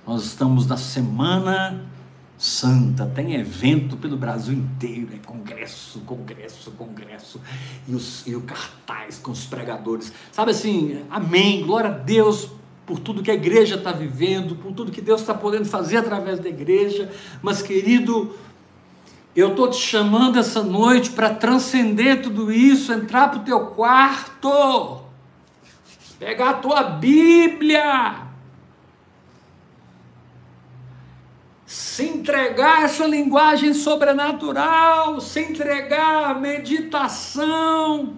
[0.07, 1.85] nós estamos na Semana
[2.39, 7.41] Santa, tem evento pelo Brasil inteiro, é congresso, congresso, congresso,
[7.89, 10.13] e, os, e o cartaz com os pregadores.
[10.31, 12.51] Sabe assim, amém, glória a Deus
[12.87, 16.39] por tudo que a igreja está vivendo, por tudo que Deus está podendo fazer através
[16.39, 17.11] da igreja,
[17.43, 18.33] mas querido,
[19.35, 25.03] eu estou te chamando essa noite para transcender tudo isso, entrar para o teu quarto,
[26.19, 28.23] pegar a tua Bíblia,
[31.67, 38.15] se entregar a essa linguagem sobrenatural, se entregar à meditação,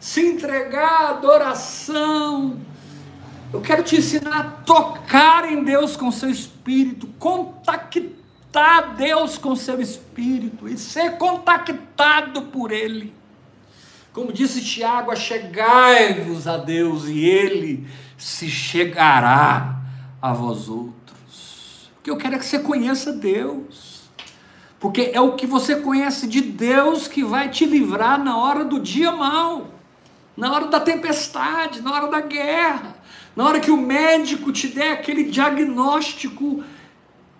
[0.00, 2.58] se entregar à adoração.
[3.52, 9.80] Eu quero te ensinar a tocar em Deus com seu espírito, contactar Deus com seu
[9.80, 13.14] espírito e ser contactado por Ele.
[14.12, 17.86] Como disse Tiago, achegai-vos a Deus e Ele
[18.16, 19.80] se chegará
[20.20, 20.98] a vós outros
[22.08, 24.08] que eu quero é que você conheça Deus.
[24.80, 28.80] Porque é o que você conhece de Deus que vai te livrar na hora do
[28.80, 29.68] dia mal,
[30.36, 32.96] na hora da tempestade, na hora da guerra,
[33.38, 36.64] na hora que o médico te der aquele diagnóstico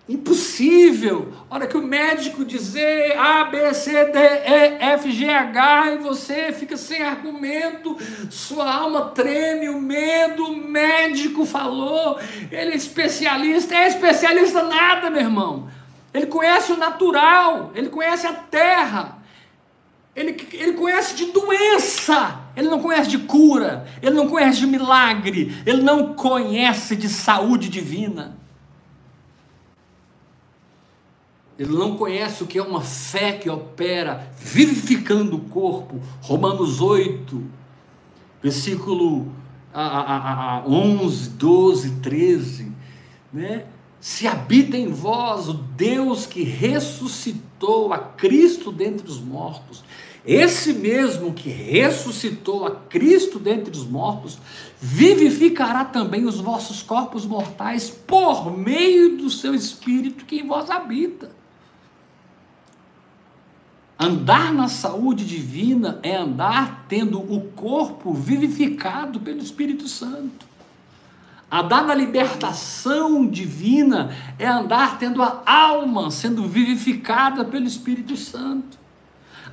[0.07, 1.31] Impossível.
[1.47, 5.97] A hora que o médico dizer A, B, C, D, E, F, G, H e
[5.97, 7.95] você fica sem argumento,
[8.31, 12.17] sua alma treme, o medo, o médico falou,
[12.49, 15.69] ele é especialista, é especialista nada, meu irmão.
[16.11, 19.19] Ele conhece o natural, ele conhece a terra,
[20.15, 25.61] ele, ele conhece de doença, ele não conhece de cura, ele não conhece de milagre,
[25.65, 28.37] ele não conhece de saúde divina.
[31.59, 35.99] Ele não conhece o que é uma fé que opera vivificando o corpo.
[36.21, 37.43] Romanos 8,
[38.41, 39.29] versículo
[39.73, 42.71] a, a, a 11, 12, 13.
[43.33, 43.65] Né?
[43.99, 49.83] Se habita em vós o Deus que ressuscitou a Cristo dentre os mortos.
[50.25, 54.37] Esse mesmo que ressuscitou a Cristo dentre os mortos,
[54.79, 61.31] vivificará também os vossos corpos mortais por meio do seu Espírito que em vós habita.
[63.97, 70.47] Andar na saúde divina é andar tendo o corpo vivificado pelo Espírito Santo.
[71.51, 78.77] Andar na libertação divina é andar tendo a alma sendo vivificada pelo Espírito Santo.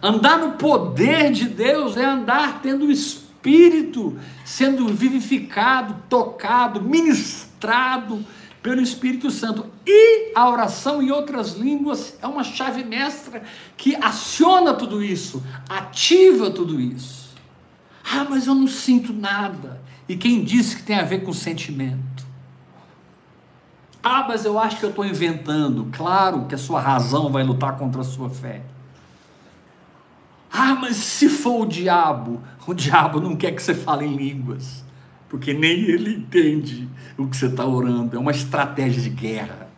[0.03, 8.25] Andar no poder de Deus é andar tendo o Espírito sendo vivificado, tocado, ministrado
[8.63, 9.67] pelo Espírito Santo.
[9.87, 13.43] E a oração em outras línguas é uma chave mestra
[13.77, 17.35] que aciona tudo isso, ativa tudo isso.
[18.05, 19.81] Ah, mas eu não sinto nada.
[20.09, 22.27] E quem disse que tem a ver com sentimento?
[24.03, 25.89] Ah, mas eu acho que eu estou inventando.
[25.93, 28.63] Claro que a sua razão vai lutar contra a sua fé.
[30.81, 34.85] Mas se for o diabo, o diabo não quer que você fale em línguas,
[35.29, 36.89] porque nem ele entende
[37.19, 38.17] o que você está orando.
[38.17, 39.69] É uma estratégia de guerra.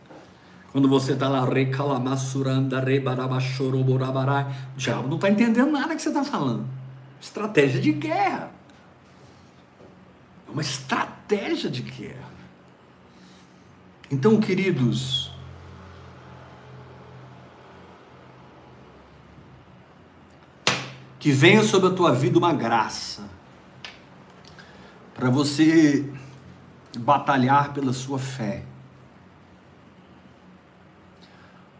[0.70, 6.22] Quando você está lá, recalamassuranda, rebarabachoroborabarai, o diabo não está entendendo nada que você está
[6.22, 6.66] falando.
[7.20, 8.52] Estratégia de guerra.
[10.46, 12.28] É uma estratégia de guerra.
[14.10, 15.27] Então, queridos,
[21.18, 23.22] que venha sobre a tua vida uma graça
[25.14, 26.08] para você
[26.96, 28.62] batalhar pela sua fé,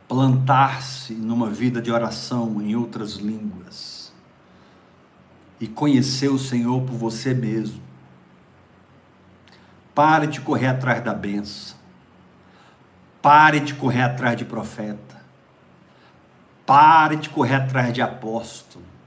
[0.09, 4.13] plantar-se numa vida de oração em outras línguas
[5.61, 7.83] e conhecer o Senhor por você mesmo.
[9.95, 11.77] Pare de correr atrás da benção.
[13.21, 15.21] Pare de correr atrás de profeta.
[16.65, 18.98] Pare de correr atrás de apóstolo.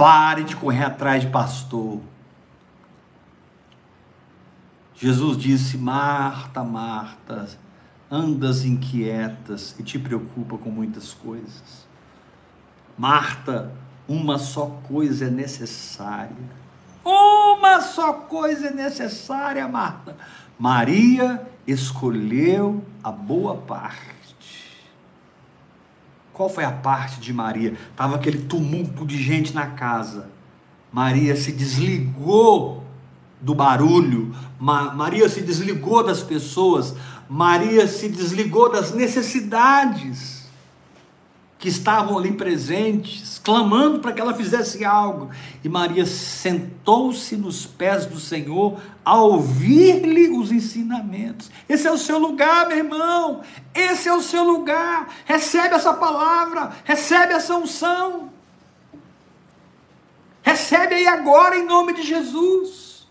[0.00, 2.00] Pare de correr atrás de pastor.
[4.94, 7.46] Jesus disse: Marta, Marta,
[8.10, 11.86] andas inquietas e te preocupa com muitas coisas.
[12.96, 13.74] Marta,
[14.08, 16.48] uma só coisa é necessária.
[17.04, 20.16] Uma só coisa é necessária, Marta.
[20.58, 24.19] Maria escolheu a boa parte.
[26.40, 27.74] Qual foi a parte de Maria?
[27.90, 30.30] Estava aquele tumulto de gente na casa.
[30.90, 32.82] Maria se desligou
[33.38, 36.94] do barulho, Ma Maria se desligou das pessoas,
[37.28, 40.39] Maria se desligou das necessidades
[41.60, 45.28] que estavam ali presentes, clamando para que ela fizesse algo.
[45.62, 51.50] E Maria sentou-se nos pés do Senhor a ouvir-lhe os ensinamentos.
[51.68, 53.42] Esse é o seu lugar, meu irmão.
[53.74, 55.14] Esse é o seu lugar.
[55.26, 58.30] Recebe essa palavra, recebe essa unção.
[60.42, 63.06] Recebe aí agora em nome de Jesus.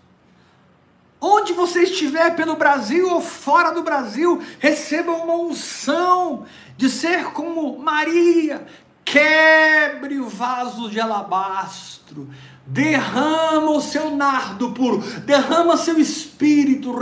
[1.22, 6.46] Onde você estiver pelo Brasil ou fora do Brasil, receba uma unção
[6.80, 8.66] de ser como Maria,
[9.04, 12.30] quebre o vaso de alabastro,
[12.66, 16.94] derrama o seu nardo puro, derrama seu espírito,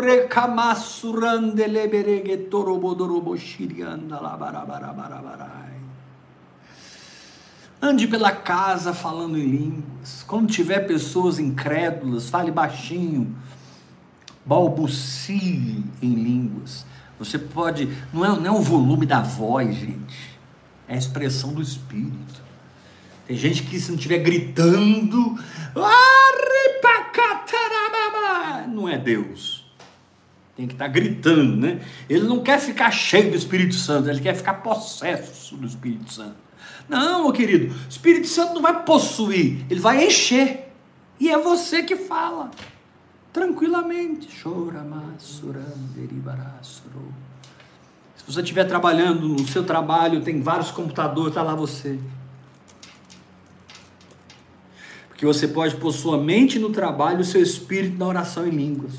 [7.80, 10.23] Ande pela casa falando em línguas.
[10.25, 13.36] Quando tiver pessoas incrédulas, fale baixinho,
[14.43, 16.86] balbucie em línguas.
[17.20, 17.89] Você pode.
[18.13, 20.38] Não é, não é o volume da voz, gente.
[20.88, 22.47] É a expressão do espírito.
[23.28, 25.38] Tem gente que, se não estiver gritando.
[28.68, 29.65] Não é Deus.
[30.55, 31.82] Tem que estar tá gritando, né?
[32.09, 36.36] Ele não quer ficar cheio do Espírito Santo, ele quer ficar possesso do Espírito Santo.
[36.89, 40.72] Não, meu querido, o Espírito Santo não vai possuir, ele vai encher.
[41.20, 42.49] E é você que fala
[43.38, 44.27] tranquilamente.
[48.15, 51.99] Se você estiver trabalhando no seu trabalho, tem vários computadores, está lá você.
[55.07, 58.93] Porque você pode pôr sua mente no trabalho o seu espírito na oração em línguas.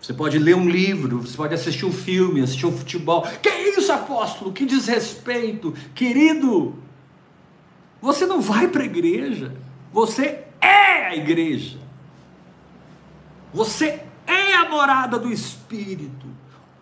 [0.00, 3.22] Você pode ler um livro, você pode assistir um filme, assistir um futebol.
[3.42, 4.52] Que isso, apóstolo?
[4.52, 5.74] Que desrespeito.
[5.94, 6.85] Querido,
[8.06, 9.52] você não vai para a igreja,
[9.92, 11.76] você é a igreja.
[13.52, 16.24] Você é a morada do Espírito.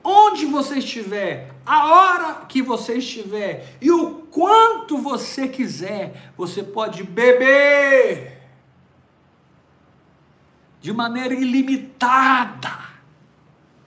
[0.03, 7.03] Onde você estiver, a hora que você estiver e o quanto você quiser, você pode
[7.03, 8.43] beber
[10.83, 12.81] de maneira ilimitada.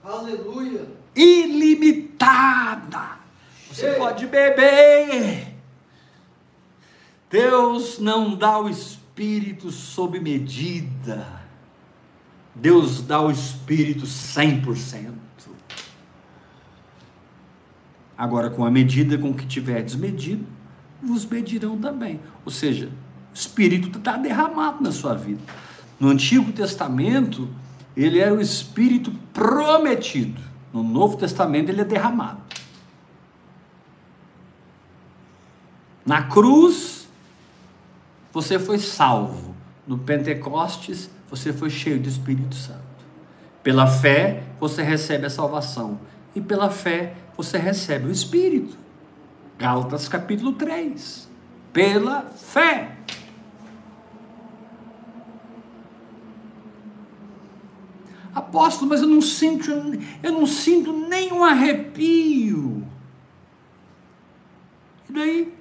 [0.04, 0.88] Aleluia!
[1.16, 3.20] Ilimitada.
[3.70, 5.47] Você pode beber
[7.30, 11.42] Deus não dá o espírito sob medida.
[12.56, 15.14] Deus dá o espírito 100%.
[18.18, 20.46] Agora, com a medida com que tiver desmedido,
[21.04, 22.20] vos medirão também.
[22.44, 22.88] Ou seja,
[23.32, 25.42] o espírito está derramado na sua vida.
[26.00, 27.48] No Antigo Testamento,
[27.96, 30.42] ele era o espírito prometido.
[30.74, 32.42] No Novo Testamento, ele é derramado.
[36.06, 37.07] Na cruz,
[38.38, 39.56] você foi salvo.
[39.88, 42.78] No Pentecostes, você foi cheio do Espírito Santo.
[43.64, 46.00] Pela fé, você recebe a salvação.
[46.36, 48.78] E pela fé, você recebe o Espírito.
[49.58, 51.28] Gálatas capítulo 3.
[51.74, 52.96] Pela fé.
[58.36, 59.72] Apóstolo, mas eu não sinto,
[60.22, 62.86] eu não sinto nenhum arrepio.
[65.10, 65.57] daí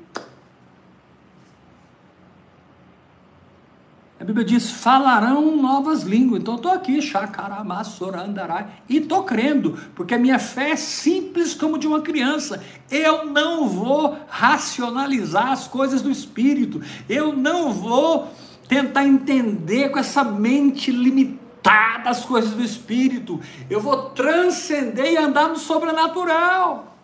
[4.27, 6.41] Bíblia diz: falarão novas línguas.
[6.41, 11.79] Então eu estou aqui, chacaramassorandarai, e estou crendo, porque a minha fé é simples como
[11.79, 12.63] de uma criança.
[12.91, 18.29] Eu não vou racionalizar as coisas do Espírito, eu não vou
[18.69, 25.49] tentar entender com essa mente limitada as coisas do Espírito, eu vou transcender e andar
[25.49, 26.97] no sobrenatural.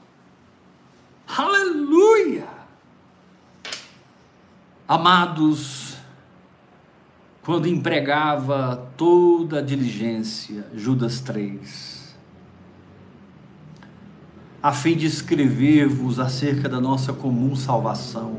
[1.27, 2.49] Aleluia!
[4.89, 5.92] Amados,
[7.43, 12.17] quando empregava toda a diligência, Judas 3,
[14.63, 18.39] a fim de escrever-vos acerca da nossa comum salvação,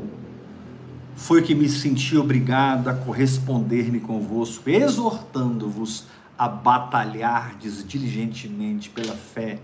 [1.14, 9.60] foi que me senti obrigado a corresponder-me convosco, exortando-vos a batalhardes diligentemente pela fé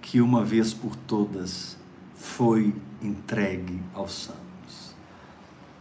[0.00, 1.76] que uma vez por todas
[2.14, 4.96] foi entregue aos santos.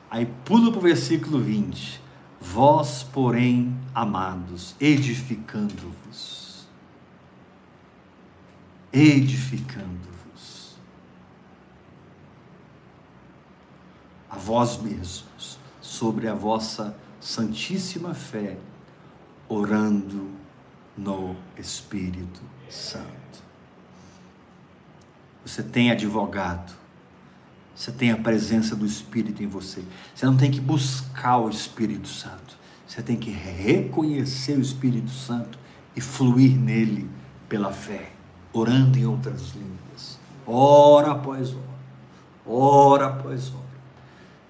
[0.10, 2.11] Aí pula para o versículo 20
[2.44, 6.68] Vós, porém, amados, edificando-vos,
[8.92, 10.76] edificando-vos.
[14.28, 18.58] A vós mesmos, sobre a vossa santíssima fé,
[19.48, 20.32] orando
[20.98, 23.44] no Espírito Santo.
[25.46, 26.80] Você tem advogado,
[27.82, 29.84] você tem a presença do Espírito em você.
[30.13, 32.55] Você não tem que buscar o Espírito Santo.
[32.86, 35.57] Você tem que reconhecer o Espírito Santo
[35.95, 37.09] e fluir nele
[37.49, 38.11] pela fé,
[38.53, 41.65] orando em outras línguas, hora após hora,
[42.45, 43.61] hora após hora.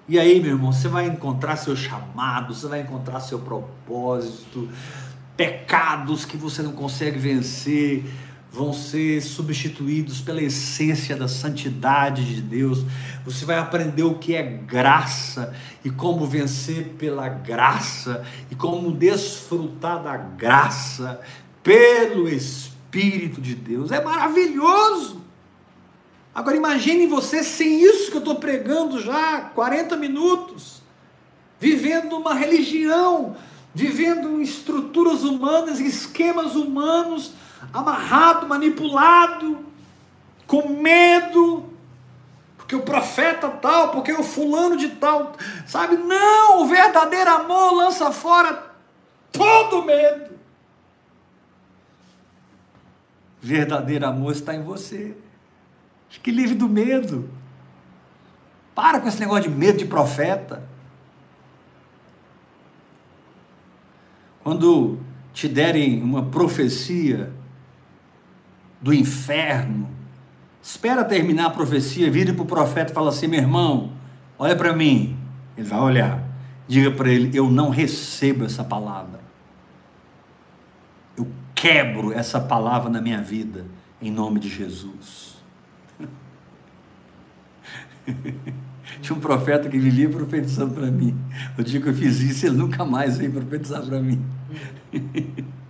[0.06, 4.68] E aí, meu irmão, você vai encontrar seu chamado, você vai encontrar seu propósito,
[5.38, 8.04] pecados que você não consegue vencer,
[8.52, 12.84] vão ser substituídos pela essência da santidade de Deus.
[13.24, 20.02] Você vai aprender o que é graça e como vencer pela graça e como desfrutar
[20.02, 21.18] da graça
[21.62, 23.90] pelo Espírito de Deus.
[23.90, 25.22] É maravilhoso.
[26.34, 30.82] Agora imagine você sem isso que eu estou pregando já 40 minutos,
[31.58, 33.34] vivendo uma religião,
[33.74, 37.32] vivendo em estruturas humanas, esquemas humanos
[37.72, 39.64] amarrado, manipulado,
[40.46, 41.72] com medo,
[42.56, 45.34] porque o profeta tal, porque o fulano de tal,
[45.66, 45.96] sabe?
[45.96, 48.72] Não, o verdadeiro amor lança fora
[49.30, 50.32] todo medo.
[53.40, 55.16] Verdadeiro amor está em você.
[56.08, 57.28] Fique livre do medo.
[58.74, 60.62] Para com esse negócio de medo de profeta.
[64.44, 65.00] Quando
[65.32, 67.32] te derem uma profecia,
[68.82, 69.88] do inferno.
[70.60, 73.92] Espera terminar a profecia, vire para o profeta e fala assim: meu irmão,
[74.38, 75.16] olha para mim.
[75.56, 76.22] Ele vai olhar.
[76.66, 79.20] Diga para ele: eu não recebo essa palavra.
[81.16, 83.64] Eu quebro essa palavra na minha vida,
[84.00, 85.36] em nome de Jesus.
[89.00, 91.16] Tinha um profeta que vivia profetizando para mim.
[91.56, 94.24] O dia que eu fiz isso, ele nunca mais veio profetizar para mim.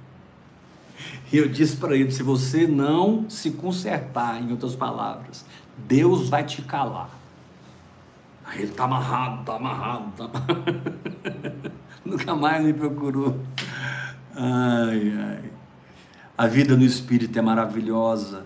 [1.32, 5.46] E eu disse para ele: se você não se consertar, em outras palavras,
[5.78, 7.09] Deus vai te calar.
[8.44, 11.72] Aí ele está amarrado, está amarrado, está amarrado.
[12.05, 13.40] Nunca mais me procurou.
[14.34, 15.53] Ai, ai.
[16.36, 18.44] A vida no Espírito é maravilhosa,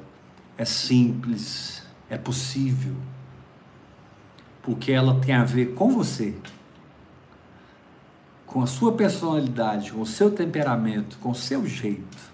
[0.57, 2.95] é simples, é possível,
[4.63, 6.35] porque ela tem a ver com você,
[8.45, 12.26] com a sua personalidade, com o seu temperamento, com o seu jeito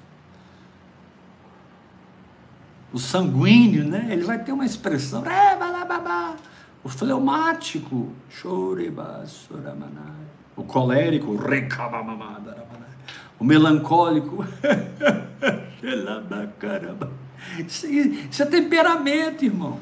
[2.92, 4.08] o sanguíneo, né?
[4.10, 5.22] Ele vai ter uma expressão,
[6.84, 8.08] o fleumático,
[10.56, 11.32] o colérico,
[13.38, 14.44] o melancólico,
[18.30, 19.78] isso é temperamento, irmão.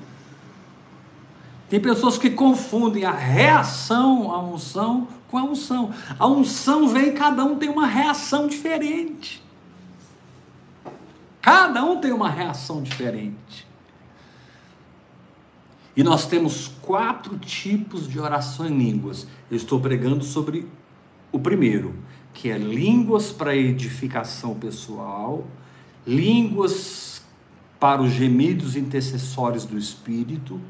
[1.69, 5.95] Tem pessoas que confundem a reação à unção com a unção.
[6.19, 9.43] A unção vem, cada um tem uma reação diferente.
[11.41, 13.67] Cada um tem uma reação diferente.
[15.97, 19.27] E nós temos quatro tipos de oração em línguas.
[19.51, 20.69] Eu estou pregando sobre
[21.33, 21.95] o primeiro,
[22.33, 25.47] que é línguas para edificação pessoal,
[26.07, 27.23] línguas
[27.79, 30.61] para os gemidos intercessórios do Espírito,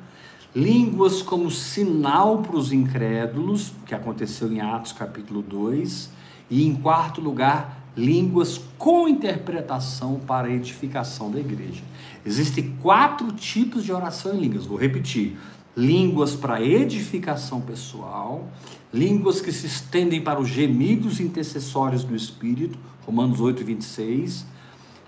[0.55, 6.11] línguas como sinal para os incrédulos, que aconteceu em Atos capítulo 2,
[6.49, 11.83] e em quarto lugar, línguas com interpretação para a edificação da igreja.
[12.25, 15.37] Existem quatro tipos de oração em línguas, vou repetir.
[15.77, 18.49] línguas para edificação pessoal,
[18.93, 24.45] línguas que se estendem para os gemidos intercessórios do Espírito, Romanos 8, 26,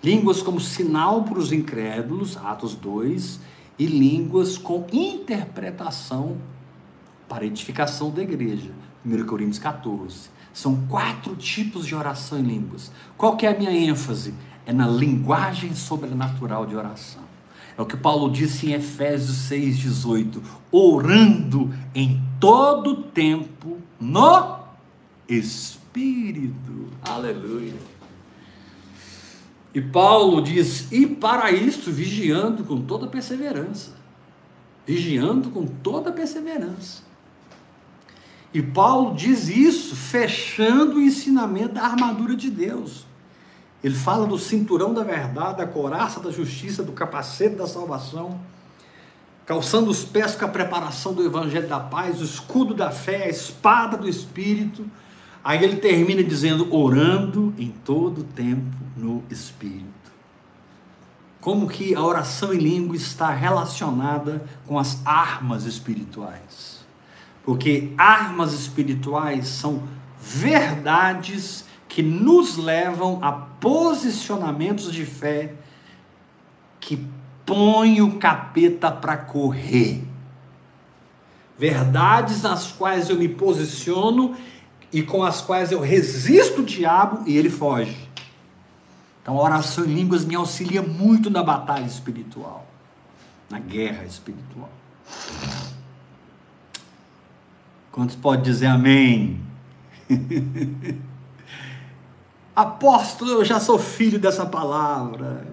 [0.03, 3.41] línguas como sinal para os incrédulos, Atos 2,
[3.79, 6.37] e línguas com interpretação
[7.29, 8.71] para edificação da igreja,
[9.05, 10.31] 1 Coríntios 14.
[10.53, 12.93] São quatro tipos de oração em línguas.
[13.17, 14.35] Qual que é a minha ênfase?
[14.67, 17.23] É na linguagem sobrenatural de oração.
[17.77, 24.61] É o que Paulo disse em Efésios 6,18: orando em todo tempo no
[25.29, 26.89] Espírito.
[27.03, 27.75] Aleluia.
[29.75, 33.93] E Paulo diz: e para isto, vigiando com toda perseverança.
[34.87, 37.03] Vigiando com toda perseverança.
[38.55, 43.07] E Paulo diz isso fechando o ensinamento da armadura de Deus.
[43.83, 48.39] Ele fala do cinturão da verdade, da coraça da justiça, do capacete da salvação,
[49.47, 53.29] calçando os pés com a preparação do evangelho da paz, o escudo da fé, a
[53.29, 54.85] espada do espírito.
[55.43, 59.91] Aí ele termina dizendo: orando em todo tempo no espírito.
[61.41, 66.82] Como que a oração em língua está relacionada com as armas espirituais?
[67.45, 69.83] Porque armas espirituais são
[70.21, 75.55] verdades que nos levam a posicionamentos de fé
[76.81, 77.07] que
[77.45, 80.05] põem o capeta para correr.
[81.59, 84.37] Verdades nas quais eu me posiciono
[84.93, 88.09] e com as quais eu resisto o diabo e ele foge.
[89.23, 92.67] Então a oração em línguas me auxilia muito na batalha espiritual,
[93.49, 94.71] na guerra espiritual.
[97.93, 99.39] Quantos pode dizer amém?
[102.57, 105.47] Apóstolo, eu já sou filho dessa palavra.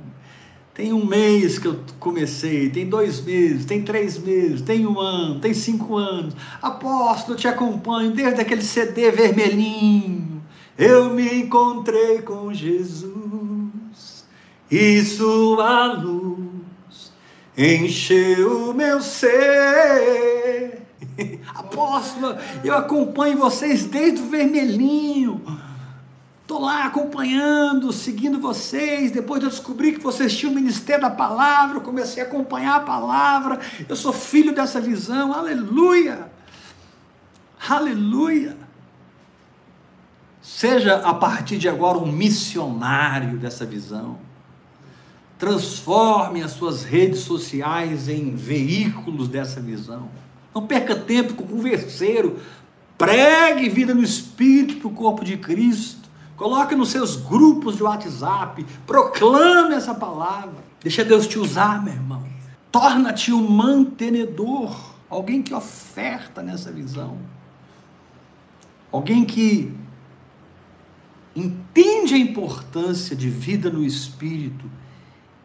[0.74, 5.42] Tem um mês que eu comecei, tem dois meses, tem três meses, tem um ano,
[5.42, 6.34] tem cinco anos.
[6.62, 10.42] Apóstolo, eu te acompanho desde aquele CD vermelhinho.
[10.78, 14.26] Eu me encontrei com Jesus
[14.72, 17.12] e sua luz
[17.58, 20.79] encheu o meu ser.
[21.54, 25.42] Apóstolo, eu acompanho vocês desde o vermelhinho.
[26.42, 29.12] Estou lá acompanhando, seguindo vocês.
[29.12, 32.80] Depois eu descobri que vocês tinham o ministério da palavra, eu comecei a acompanhar a
[32.80, 33.60] palavra.
[33.88, 35.32] Eu sou filho dessa visão.
[35.32, 36.32] Aleluia!
[37.70, 38.58] Aleluia!
[40.42, 44.18] Seja a partir de agora um missionário dessa visão.
[45.38, 50.10] Transforme as suas redes sociais em veículos dessa visão.
[50.54, 52.40] Não perca tempo com converseiro.
[52.98, 56.10] Pregue vida no Espírito para o corpo de Cristo.
[56.36, 60.64] Coloque nos seus grupos de WhatsApp, proclame essa palavra.
[60.82, 62.26] Deixa Deus te usar, meu irmão.
[62.72, 67.18] Torna-te um mantenedor, alguém que oferta nessa visão.
[68.92, 69.74] Alguém que
[71.36, 74.70] entende a importância de vida no espírito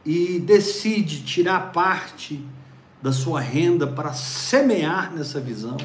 [0.05, 2.45] e decide tirar parte
[3.05, 5.77] da sua renda para semear nessa visão.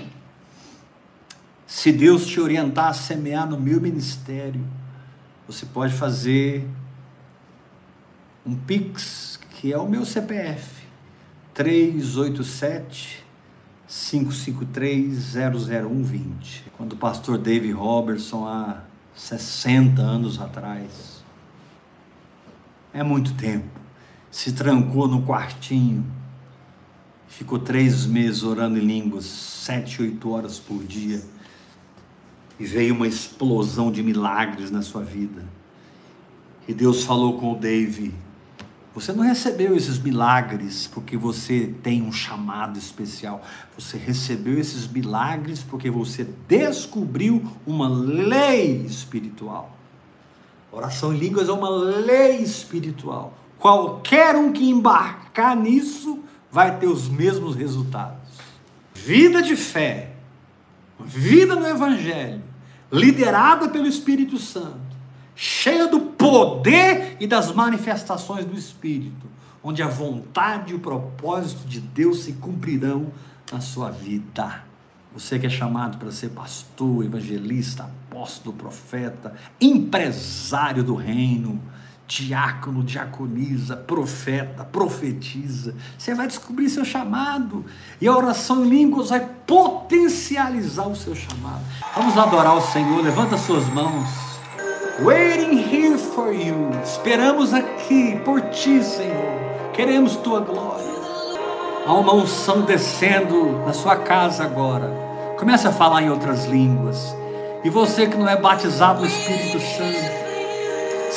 [1.67, 4.65] Se Deus te orientar a semear no meu ministério,
[5.45, 6.65] você pode fazer
[8.45, 10.87] um Pix, que é o meu CPF,
[11.53, 13.25] 387
[13.85, 16.71] 553 00120.
[16.77, 21.21] Quando o pastor David Robertson, há 60 anos atrás,
[22.93, 23.67] é muito tempo,
[24.31, 26.17] se trancou no quartinho,
[27.29, 31.21] ficou três meses orando em línguas, sete, oito horas por dia
[32.59, 35.45] e veio uma explosão de milagres na sua vida.
[36.67, 38.13] E Deus falou com o Dave:
[38.93, 43.41] Você não recebeu esses milagres porque você tem um chamado especial.
[43.77, 49.77] Você recebeu esses milagres porque você descobriu uma lei espiritual.
[50.71, 53.33] Oração em línguas é uma lei espiritual.
[53.57, 56.19] Qualquer um que embarcar nisso
[56.51, 58.17] vai ter os mesmos resultados.
[58.93, 60.13] Vida de fé,
[60.99, 62.43] vida no Evangelho,
[62.91, 64.79] liderada pelo Espírito Santo,
[65.35, 69.27] cheia do poder e das manifestações do Espírito,
[69.63, 73.11] onde a vontade e o propósito de Deus se cumprirão
[73.51, 74.63] na sua vida.
[75.13, 81.59] Você que é chamado para ser pastor, evangelista, apóstolo, profeta, empresário do reino,
[82.09, 85.75] diácono, diaconisa, profeta, profetiza.
[85.95, 87.63] Você vai descobrir seu chamado.
[88.01, 91.61] E a oração em línguas vai potencializar o seu chamado.
[91.95, 93.03] Vamos adorar o Senhor.
[93.03, 94.09] Levanta suas mãos.
[95.03, 96.71] Waiting here for you.
[96.83, 99.71] Esperamos aqui por ti, Senhor.
[99.73, 100.89] Queremos tua glória.
[101.85, 104.91] Há uma unção descendo na sua casa agora.
[105.37, 107.15] Comece a falar em outras línguas.
[107.63, 110.28] E você que não é batizado no Espírito Santo,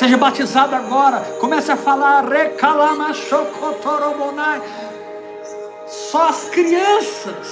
[0.02, 1.20] seja batizado agora.
[1.38, 2.24] Comece a falar.
[5.86, 7.48] Só as crianças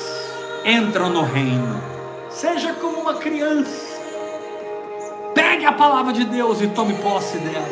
[0.64, 1.80] entram no reino.
[2.28, 4.00] Seja como uma criança.
[5.32, 7.68] Pegue a palavra de Deus e tome posse dela.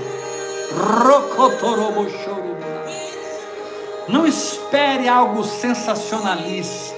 [4.07, 6.97] Não espere algo sensacionalista.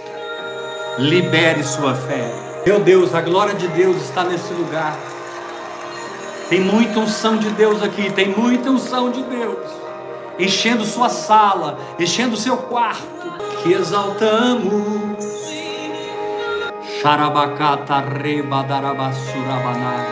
[0.99, 2.31] Libere sua fé.
[2.67, 4.99] Meu Deus, a glória de Deus está nesse lugar.
[6.51, 9.71] Tem muita unção de Deus aqui, tem muita unção de Deus.
[10.37, 13.07] Enchendo sua sala, enchendo seu quarto.
[13.63, 15.25] Que exaltamos.
[17.01, 20.07] Xarabacata rebadarabassurabanai.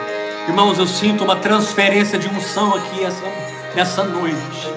[0.47, 3.25] Irmãos, eu sinto uma transferência de unção aqui essa,
[3.75, 4.73] essa noite.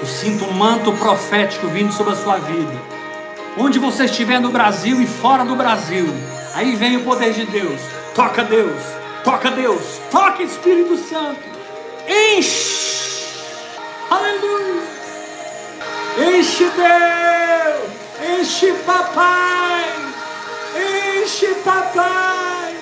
[0.00, 2.74] Eu sinto um manto profético vindo sobre a sua vida.
[3.56, 6.12] Onde você estiver no Brasil e fora do Brasil,
[6.52, 7.80] aí vem o poder de Deus.
[8.12, 8.97] Toca Deus,
[9.28, 11.42] toca Deus, toca Espírito Santo.
[12.06, 13.28] Enche,
[14.08, 14.82] aleluia.
[16.16, 17.90] Enche Deus,
[18.26, 19.84] enche papai,
[21.22, 22.74] enche papai.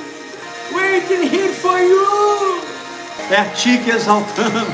[0.73, 2.61] Waiting here for you.
[3.29, 4.69] É a ti que exaltamos.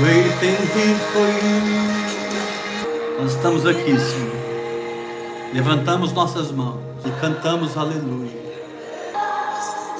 [0.00, 3.20] Waiting here for you.
[3.20, 4.38] Nós estamos aqui, Senhor.
[5.52, 8.37] Levantamos nossas mãos e cantamos aleluia.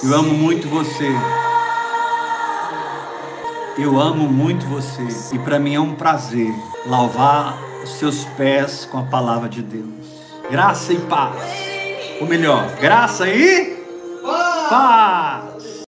[0.00, 1.08] Eu amo muito você.
[3.76, 5.34] Eu amo muito você.
[5.34, 6.54] E para mim é um prazer
[6.86, 9.84] louvar os seus pés com a palavra de Deus.
[10.48, 11.34] Graça e paz.
[12.20, 13.76] Ou melhor, graça e
[14.68, 15.47] paz.